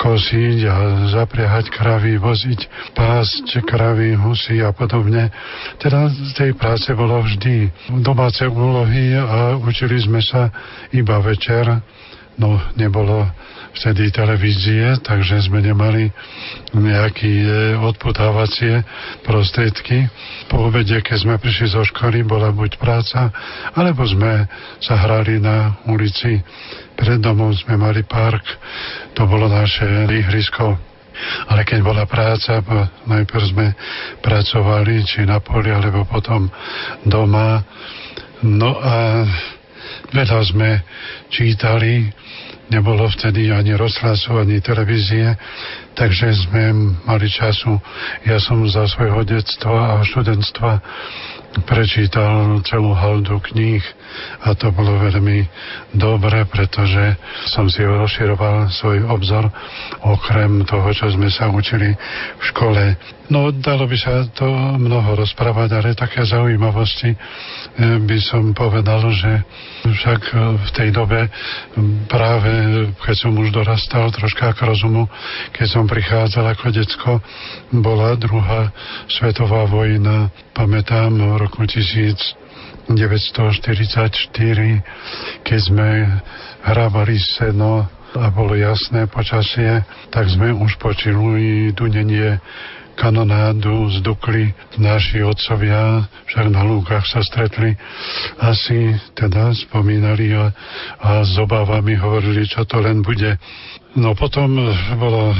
kosiť 0.00 0.58
a 0.68 0.76
zapriahať 1.12 1.68
kravy, 1.68 2.16
voziť, 2.16 2.60
pásť 2.96 3.60
kravy, 3.64 4.16
husy 4.16 4.64
a 4.64 4.72
podobne. 4.72 5.28
Teda 5.76 6.08
tej 6.36 6.56
práce 6.56 6.88
bolo 6.94 7.20
vždy 7.22 7.70
domáce 8.00 8.46
úlohy 8.46 9.14
a 9.18 9.58
učili 9.58 10.00
sme 10.00 10.22
sa 10.24 10.48
iba 10.94 11.18
večer 11.20 11.41
večer, 11.42 11.66
no 12.38 12.54
nebolo 12.78 13.26
vtedy 13.74 14.14
televízie, 14.14 14.94
takže 15.02 15.42
sme 15.50 15.58
nemali 15.58 16.06
nejaké 16.70 17.26
e, 17.26 17.46
odputávacie 17.82 18.78
prostriedky. 19.26 20.06
Po 20.46 20.70
obede, 20.70 21.02
keď 21.02 21.18
sme 21.18 21.34
prišli 21.42 21.74
zo 21.74 21.82
školy, 21.82 22.22
bola 22.22 22.54
buď 22.54 22.78
práca, 22.78 23.34
alebo 23.74 24.06
sme 24.06 24.46
sa 24.78 25.02
hrali 25.02 25.42
na 25.42 25.82
ulici. 25.90 26.38
Pred 26.94 27.18
domom 27.18 27.50
sme 27.58 27.74
mali 27.74 28.06
park, 28.06 28.46
to 29.18 29.26
bolo 29.26 29.50
naše 29.50 30.06
ihrisko. 30.06 30.78
Ale 31.50 31.66
keď 31.66 31.82
bola 31.82 32.06
práca, 32.06 32.62
najprv 33.10 33.44
sme 33.50 33.66
pracovali, 34.22 35.02
či 35.10 35.26
na 35.26 35.42
poli, 35.42 35.74
alebo 35.74 36.06
potom 36.06 36.46
doma. 37.02 37.66
No 38.46 38.78
a 38.78 39.26
Veľa 40.12 40.40
sme 40.44 40.70
čítali, 41.32 42.12
nebolo 42.68 43.08
vtedy 43.08 43.48
ani 43.48 43.72
rozhlasu, 43.72 44.36
ani 44.36 44.60
televízie, 44.60 45.36
takže 45.96 46.36
sme 46.36 46.72
mali 47.08 47.32
času. 47.32 47.80
Ja 48.28 48.36
som 48.36 48.60
za 48.68 48.84
svojho 48.92 49.24
detstva 49.24 49.96
a 49.96 50.04
študentstva 50.04 50.70
prečítal 51.64 52.60
celú 52.64 52.92
haldu 52.92 53.40
kníh 53.40 53.80
a 54.42 54.54
to 54.58 54.74
bolo 54.74 54.98
veľmi 54.98 55.46
dobre, 55.94 56.44
pretože 56.48 57.16
som 57.50 57.68
si 57.70 57.84
rozširoval 57.84 58.72
svoj 58.72 59.06
obzor 59.08 59.48
okrem 60.02 60.66
toho, 60.66 60.88
čo 60.90 61.10
sme 61.12 61.30
sa 61.30 61.48
učili 61.52 61.94
v 62.38 62.42
škole. 62.50 62.82
No, 63.32 63.48
dalo 63.48 63.88
by 63.88 63.96
sa 63.96 64.28
to 64.34 64.44
mnoho 64.76 65.16
rozprávať, 65.16 65.68
ale 65.72 65.96
také 65.96 66.26
zaujímavosti 66.26 67.10
eh, 67.14 67.18
by 68.02 68.18
som 68.20 68.52
povedal, 68.52 69.08
že 69.08 69.40
však 69.82 70.20
v 70.62 70.70
tej 70.74 70.88
dobe 70.94 71.26
práve, 72.06 72.50
keď 73.02 73.16
som 73.18 73.32
už 73.34 73.50
dorastal 73.50 74.12
troška 74.14 74.54
k 74.54 74.66
rozumu, 74.68 75.10
keď 75.50 75.66
som 75.66 75.84
prichádzal 75.90 76.54
ako 76.54 76.66
decko, 76.70 77.12
bola 77.74 78.14
druhá 78.14 78.70
svetová 79.10 79.66
vojna, 79.66 80.30
pamätám, 80.54 81.10
v 81.12 81.40
roku 81.40 81.64
1944, 82.90 84.34
keď 85.46 85.60
sme 85.60 85.88
hrábali 86.62 87.18
seno 87.18 87.86
a 88.12 88.28
bolo 88.28 88.52
jasné 88.58 89.08
počasie, 89.08 89.84
tak 90.12 90.28
sme 90.28 90.52
už 90.52 90.76
počuli 90.76 91.72
dunenie 91.72 92.38
kanonádu 92.92 93.88
z 93.88 94.04
Dukly 94.04 94.52
naši 94.76 95.24
otcovia, 95.24 96.04
však 96.28 96.46
na 96.52 96.62
lúkach 96.64 97.08
sa 97.08 97.24
stretli, 97.24 97.72
asi 98.36 98.94
teda 99.16 99.56
spomínali 99.56 100.36
a, 100.36 100.52
a 101.00 101.24
s 101.24 101.34
obávami 101.40 101.96
hovorili, 101.96 102.44
čo 102.44 102.68
to 102.68 102.84
len 102.84 103.00
bude. 103.00 103.40
No 103.96 104.16
potom 104.16 104.56
bolo 104.96 105.36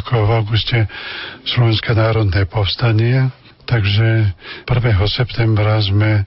ako 0.00 0.14
v 0.24 0.30
auguste 0.32 0.78
Slovenské 1.44 1.92
národné 1.92 2.48
povstanie, 2.48 3.28
takže 3.68 4.32
1. 4.64 4.72
septembra 5.12 5.80
sme 5.82 6.24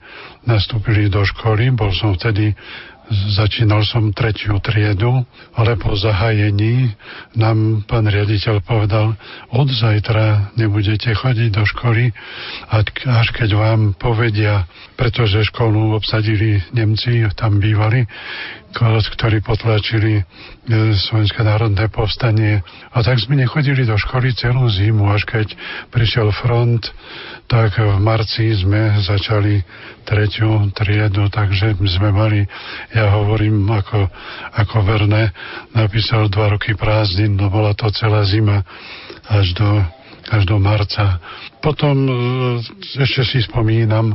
nastúpili 0.48 1.12
do 1.12 1.26
školy, 1.26 1.72
bol 1.74 1.92
som 1.92 2.16
vtedy 2.16 2.56
Začínal 3.10 3.82
som 3.90 4.14
tretiu 4.14 4.62
triedu, 4.62 5.26
ale 5.58 5.74
po 5.82 5.98
zahájení 5.98 6.94
nám 7.34 7.82
pán 7.90 8.06
riaditeľ 8.06 8.62
povedal, 8.62 9.18
od 9.50 9.66
zajtra 9.66 10.54
nebudete 10.54 11.18
chodiť 11.18 11.50
do 11.50 11.66
školy, 11.66 12.14
až 13.10 13.28
keď 13.34 13.50
vám 13.58 13.82
povedia, 13.98 14.70
pretože 14.94 15.50
školu 15.50 15.98
obsadili 15.98 16.62
Nemci, 16.70 17.26
tam 17.34 17.58
bývali, 17.58 18.06
ktorí 19.18 19.42
potlačili 19.42 20.22
e, 20.22 20.24
Slovenské 20.94 21.42
národné 21.42 21.90
povstanie. 21.90 22.62
A 22.94 23.02
tak 23.02 23.18
sme 23.18 23.34
nechodili 23.34 23.82
do 23.82 23.98
školy 23.98 24.38
celú 24.38 24.70
zimu, 24.70 25.10
až 25.10 25.26
keď 25.26 25.48
prišiel 25.90 26.30
front, 26.30 26.86
tak 27.50 27.82
v 27.82 27.98
marci 27.98 28.54
sme 28.54 29.02
začali 29.02 29.66
tretiu 30.06 30.70
triedu, 30.78 31.26
takže 31.34 31.74
sme 31.82 32.14
mali, 32.14 32.46
ja 32.94 33.10
hovorím 33.18 33.66
ako, 33.66 34.06
ako 34.54 34.78
verné, 34.86 35.34
napísal 35.74 36.30
dva 36.30 36.54
roky 36.54 36.78
prázdnin, 36.78 37.34
no 37.34 37.50
bola 37.50 37.74
to 37.74 37.90
celá 37.90 38.22
zima 38.30 38.62
až 39.26 39.58
do, 39.58 39.70
až 40.30 40.46
do 40.46 40.62
marca. 40.62 41.18
Potom 41.58 42.06
e, 42.06 42.12
ešte 43.02 43.26
si 43.26 43.42
spomínam 43.42 44.14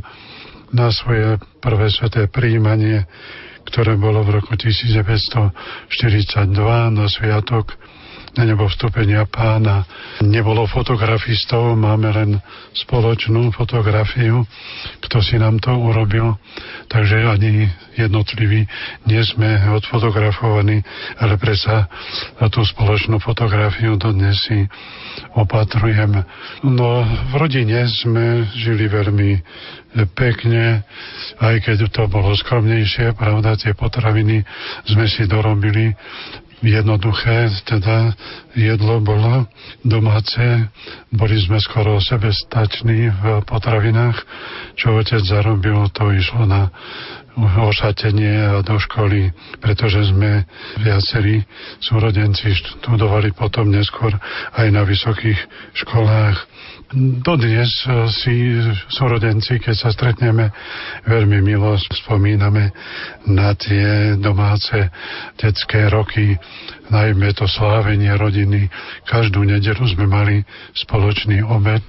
na 0.74 0.90
svoje 0.90 1.38
prvé 1.62 1.86
sveté 1.90 2.26
príjmanie, 2.26 3.07
ktoré 3.69 3.97
bolo 3.97 4.23
v 4.25 4.41
roku 4.41 4.55
1942 4.57 5.51
na 6.93 7.05
Sviatok 7.09 7.77
na 8.35 8.43
nebo 8.43 8.67
vstúpenia 8.67 9.27
pána. 9.31 9.87
Nebolo 10.23 10.67
fotografistov, 10.67 11.79
máme 11.79 12.11
len 12.11 12.31
spoločnú 12.75 13.55
fotografiu, 13.55 14.43
kto 15.07 15.23
si 15.23 15.39
nám 15.39 15.62
to 15.62 15.71
urobil, 15.71 16.35
takže 16.91 17.23
ani 17.23 17.71
jednotliví 17.95 18.67
nie 19.07 19.23
sme 19.23 19.71
odfotografovaní, 19.71 20.83
ale 21.23 21.39
presa 21.39 21.87
na 22.43 22.51
tú 22.51 22.67
spoločnú 22.67 23.23
fotografiu 23.23 23.95
dodnes 23.95 24.35
si 24.43 24.67
opatrujeme. 25.39 26.27
No 26.67 27.07
v 27.07 27.33
rodine 27.39 27.87
sme 27.87 28.51
žili 28.59 28.91
veľmi 28.91 29.31
pekne, 30.14 30.82
aj 31.38 31.57
keď 31.62 31.78
to 31.90 32.11
bolo 32.11 32.34
skromnejšie, 32.34 33.14
pravda, 33.14 33.55
tie 33.55 33.72
potraviny 33.72 34.42
sme 34.90 35.07
si 35.07 35.24
dorobili 35.30 35.95
jednoduché, 36.64 37.53
teda 37.68 38.16
jedlo 38.57 38.99
bolo 39.05 39.47
domáce, 39.84 40.70
boli 41.12 41.36
sme 41.36 41.61
skoro 41.61 42.01
sebestační 42.01 43.12
v 43.12 43.22
potravinách, 43.45 44.16
čo 44.74 44.97
otec 44.97 45.20
zarobil, 45.20 45.84
to 45.92 46.09
išlo 46.16 46.49
na 46.49 46.72
ošatenie 47.36 48.34
a 48.47 48.62
do 48.62 48.78
školy, 48.78 49.34
pretože 49.59 50.14
sme 50.14 50.47
viacerí 50.78 51.42
súrodenci 51.82 52.55
študovali 52.55 53.34
potom 53.34 53.74
neskôr 53.74 54.14
aj 54.55 54.66
na 54.70 54.86
vysokých 54.86 55.38
školách 55.74 56.38
Dodnes 56.95 57.70
eh, 57.90 58.07
si 58.14 58.34
súrodenci, 58.86 59.59
keď 59.59 59.74
sa 59.74 59.90
stretneme, 59.90 60.55
veľmi 61.11 61.42
milo 61.42 61.74
spomíname 61.74 62.70
na 63.26 63.51
tie 63.59 64.14
domáce 64.14 64.95
detské 65.34 65.90
roky, 65.90 66.38
najmä 66.95 67.34
to 67.34 67.51
slávenie 67.51 68.14
rodiny. 68.14 68.70
Každú 69.11 69.42
nedelu 69.42 69.82
sme 69.90 70.07
mali 70.07 70.47
spoločný 70.78 71.42
obed 71.42 71.82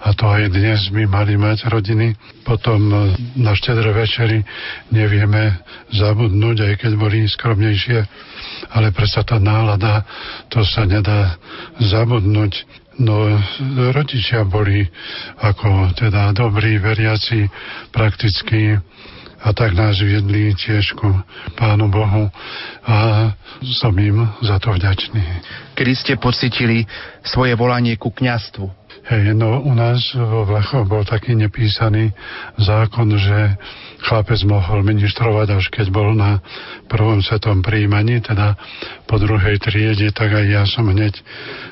a 0.00 0.16
to 0.16 0.24
aj 0.24 0.48
dnes 0.48 0.88
by 0.88 1.04
mali 1.04 1.36
mať 1.36 1.68
rodiny. 1.68 2.16
Potom 2.40 2.80
e, 2.88 2.96
na 3.36 3.52
štedré 3.52 3.92
večery 3.92 4.40
nevieme 4.88 5.60
zabudnúť, 5.92 6.56
aj 6.64 6.74
keď 6.80 6.92
boli 6.96 7.28
skromnejšie, 7.28 7.98
ale 8.72 8.88
predsa 8.96 9.20
tá 9.20 9.36
nálada, 9.36 10.08
to 10.48 10.64
sa 10.64 10.88
nedá 10.88 11.36
zabudnúť. 11.76 12.64
No, 13.00 13.32
rodičia 13.96 14.44
boli 14.44 14.84
ako 15.40 15.96
teda 15.96 16.36
dobrí 16.36 16.76
veriaci, 16.76 17.48
prakticky 17.88 18.76
a 19.40 19.56
tak 19.56 19.72
nás 19.72 20.04
viedli 20.04 20.52
tiež 20.52 20.92
ku 21.00 21.08
Pánu 21.56 21.88
Bohu 21.88 22.28
a 22.84 22.96
som 23.64 23.96
im 23.96 24.28
za 24.44 24.60
to 24.60 24.76
vďačný. 24.76 25.24
Kedy 25.72 25.92
ste 25.96 26.12
pocitili 26.20 26.84
svoje 27.24 27.56
volanie 27.56 27.96
ku 27.96 28.12
kňastvu? 28.12 28.79
Hej, 29.00 29.32
no 29.32 29.64
u 29.64 29.72
nás 29.72 30.12
vo 30.12 30.44
Vlachoch 30.44 30.84
bol 30.84 31.08
taký 31.08 31.32
nepísaný 31.32 32.12
zákon, 32.60 33.08
že 33.16 33.56
chlapec 34.04 34.40
mohol 34.44 34.84
ministrovať 34.84 35.56
až 35.56 35.64
keď 35.72 35.86
bol 35.88 36.12
na 36.12 36.44
prvom 36.84 37.24
svetom 37.24 37.64
príjmaní, 37.64 38.20
teda 38.20 38.60
po 39.08 39.16
druhej 39.16 39.56
triede, 39.56 40.12
tak 40.12 40.36
aj 40.36 40.46
ja 40.46 40.62
som 40.68 40.88
hneď 40.92 41.16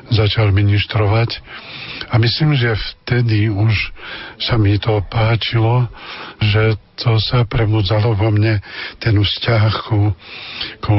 začal 0.08 0.56
ministrovať. 0.56 1.40
A 2.08 2.16
myslím, 2.16 2.56
že 2.56 2.72
vtedy 2.72 3.52
už 3.52 3.76
sa 4.40 4.56
mi 4.56 4.80
to 4.80 5.04
páčilo, 5.12 5.84
že 6.40 6.80
to 6.96 7.20
sa 7.20 7.44
prebudzalo 7.44 8.16
vo 8.16 8.32
mne 8.32 8.64
ten 9.04 9.14
vzťah 9.14 9.72
ku, 9.84 10.16
ku 10.80 10.96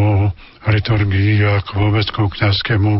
liturgii 0.68 1.39
a 1.47 1.64
k 1.64 1.70
vôbec 1.78 2.03
kniazskému 2.12 2.99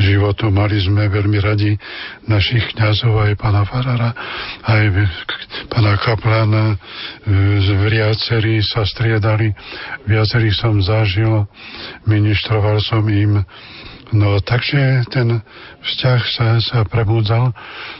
životu. 0.00 0.48
Mali 0.48 0.80
sme 0.80 1.12
veľmi 1.12 1.38
radi 1.42 1.76
našich 2.24 2.72
kňazov, 2.72 3.12
aj 3.28 3.32
pána 3.36 3.68
Farara, 3.68 4.10
aj 4.64 4.84
pána 5.68 6.00
Kaplana. 6.00 6.80
Viacerí 7.84 8.64
sa 8.64 8.88
striedali, 8.88 9.52
viacerí 10.08 10.48
som 10.54 10.80
zažil, 10.80 11.44
ministroval 12.08 12.80
som 12.80 13.04
im 13.10 13.44
No 14.14 14.38
takže 14.38 15.02
ten 15.10 15.42
vzťah 15.82 16.20
sa, 16.30 16.46
sa 16.62 16.86
prebudzal 16.86 17.50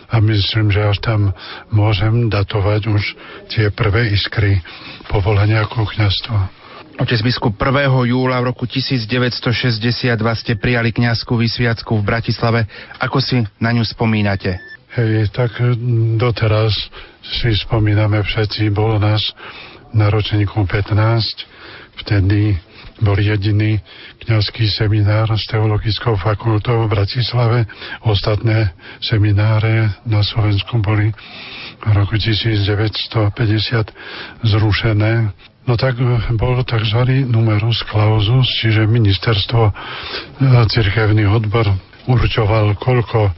a 0.06 0.16
myslím, 0.22 0.70
že 0.70 0.86
až 0.86 0.98
tam 1.02 1.34
môžem 1.74 2.30
datovať 2.30 2.86
už 2.86 3.02
tie 3.50 3.66
prvé 3.74 4.14
iskry 4.14 4.62
povolenia 5.10 5.66
ku 5.66 5.82
kniazstvu. 5.82 6.63
Otec 6.94 7.26
biskup 7.26 7.58
1. 7.58 7.90
júla 8.06 8.38
v 8.38 8.54
roku 8.54 8.70
1962 8.70 10.14
ste 10.14 10.54
prijali 10.54 10.94
kňazskú 10.94 11.34
vysviacku 11.34 11.90
v 11.98 12.06
Bratislave. 12.06 12.70
Ako 13.02 13.18
si 13.18 13.42
na 13.58 13.74
ňu 13.74 13.82
spomínate? 13.82 14.62
Hej, 14.94 15.34
tak 15.34 15.58
doteraz 16.14 16.70
si 17.26 17.50
spomíname 17.66 18.22
všetci, 18.22 18.70
bolo 18.70 19.02
nás 19.02 19.26
na 19.90 20.06
ročníku 20.06 20.62
15, 20.70 21.98
vtedy 22.06 22.62
bol 23.02 23.18
jediný 23.18 23.82
kňazský 24.22 24.70
seminár 24.70 25.26
s 25.34 25.50
teologickou 25.50 26.14
fakultou 26.14 26.86
v 26.86 26.94
Bratislave. 26.94 27.66
Ostatné 28.06 28.70
semináre 29.02 29.98
na 30.06 30.22
Slovensku 30.22 30.78
boli 30.78 31.10
v 31.84 31.90
roku 31.92 32.16
1950 32.16 33.92
zrušené. 34.42 35.12
No 35.64 35.80
tak 35.80 35.96
bol 36.36 36.60
tzv. 36.60 37.00
numerus 37.24 37.80
clausus, 37.88 38.44
čiže 38.60 38.84
ministerstvo 38.84 39.62
e, 39.68 39.72
cirkevný 40.68 41.24
odbor 41.24 41.72
určoval, 42.04 42.76
koľko 42.76 43.32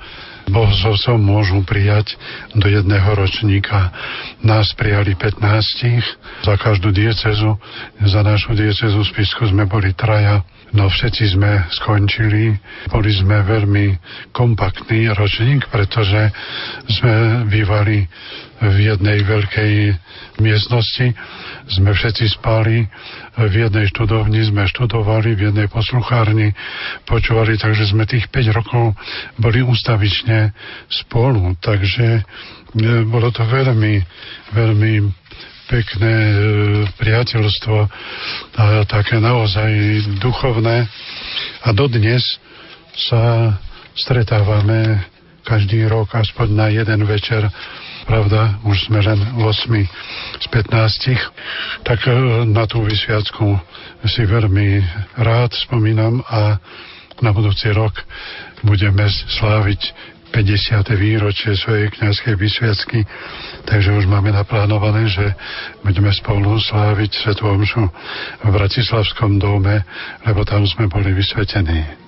bohoslovcov 0.50 1.18
môžu 1.18 1.62
prijať 1.66 2.14
do 2.54 2.66
jedného 2.70 3.06
ročníka. 3.14 3.90
Nás 4.42 4.70
prijali 4.78 5.18
15, 5.18 5.38
za 6.46 6.54
každú 6.58 6.94
diecezu, 6.94 7.58
za 8.02 8.20
našu 8.22 8.54
diecezu 8.54 9.02
spisku 9.06 9.46
sme 9.50 9.66
boli 9.66 9.94
traja, 9.94 10.46
no 10.76 10.92
všetci 10.92 11.40
sme 11.40 11.64
skončili. 11.72 12.52
Boli 12.92 13.10
sme 13.10 13.40
veľmi 13.40 13.96
kompaktný 14.36 15.08
ročník, 15.16 15.64
pretože 15.72 16.28
sme 17.00 17.48
bývali 17.48 18.04
v 18.60 18.76
jednej 18.92 19.24
veľkej 19.24 19.72
miestnosti. 20.44 21.16
Sme 21.66 21.96
všetci 21.96 22.36
spali, 22.36 22.84
v 23.36 23.54
jednej 23.56 23.88
študovni 23.90 24.44
sme 24.44 24.68
študovali, 24.68 25.34
v 25.34 25.50
jednej 25.50 25.66
posluchárni 25.72 26.52
počúvali, 27.08 27.56
takže 27.56 27.90
sme 27.90 28.04
tých 28.04 28.28
5 28.28 28.56
rokov 28.56 28.92
boli 29.40 29.64
ustavične 29.64 30.52
spolu. 30.88 31.56
Takže 31.58 32.06
e, 32.16 32.22
bolo 33.08 33.32
to 33.32 33.42
veľmi, 33.44 34.04
veľmi 34.52 34.92
pekné 35.66 36.14
e, 36.14 36.36
priateľstvo 36.98 37.76
a 38.56 38.64
také 38.86 39.18
naozaj 39.18 39.70
duchovné. 40.22 40.86
A 41.66 41.68
dodnes 41.74 42.22
sa 42.94 43.54
stretávame 43.98 45.02
každý 45.46 45.86
rok 45.86 46.10
aspoň 46.14 46.48
na 46.50 46.66
jeden 46.70 47.06
večer 47.06 47.46
pravda, 48.06 48.62
už 48.62 48.86
sme 48.86 49.02
len 49.02 49.18
8 49.34 49.42
z 50.38 50.46
15, 50.50 51.82
tak 51.82 51.98
e, 52.06 52.10
na 52.46 52.64
tú 52.70 52.86
vysviacku 52.86 53.58
si 54.06 54.22
veľmi 54.22 54.82
rád 55.18 55.50
spomínam 55.54 56.22
a 56.30 56.62
na 57.18 57.30
budúci 57.34 57.72
rok 57.74 57.96
budeme 58.62 59.10
sláviť 59.10 59.82
50. 60.30 60.84
výročie 61.00 61.56
svojej 61.56 61.88
kniazkej 61.96 62.34
vysviacky, 62.36 63.02
takže 63.66 63.92
už 63.98 64.06
máme 64.06 64.30
naplánované, 64.30 65.10
že 65.10 65.34
budeme 65.82 66.14
spolu 66.14 66.56
sláviť 66.56 67.10
Svetú 67.18 67.50
Omšu 67.50 67.82
v 68.40 68.48
Bratislavskom 68.48 69.42
dome, 69.42 69.82
lebo 70.22 70.46
tam 70.46 70.62
sme 70.64 70.86
boli 70.86 71.10
vysvetení. 71.10 72.06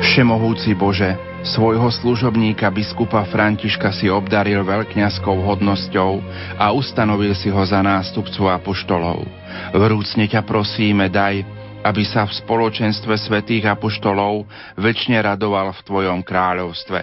Všemohúci 0.00 0.74
Bože, 0.74 1.14
svojho 1.46 1.86
služobníka 1.86 2.66
biskupa 2.68 3.22
Františka 3.30 3.94
si 3.94 4.10
obdaril 4.10 4.60
veľkňazskou 4.66 5.38
hodnosťou 5.38 6.18
a 6.58 6.74
ustanovil 6.74 7.32
si 7.38 7.46
ho 7.46 7.62
za 7.62 7.78
nástupcu 7.78 8.50
apoštolov. 8.50 9.22
Vrúcne 9.70 10.26
ťa 10.26 10.42
prosíme, 10.42 11.06
daj, 11.06 11.59
aby 11.80 12.04
sa 12.04 12.28
v 12.28 12.36
spoločenstve 12.44 13.16
svätých 13.16 13.64
apoštolov 13.72 14.44
väčšine 14.76 15.16
radoval 15.24 15.72
v 15.72 15.84
Tvojom 15.88 16.20
kráľovstve 16.20 16.98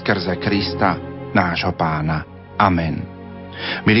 skrze 0.00 0.40
Krista, 0.40 0.96
nášho 1.36 1.76
pána. 1.76 2.24
Amen. 2.56 3.04
Milí 3.84 4.00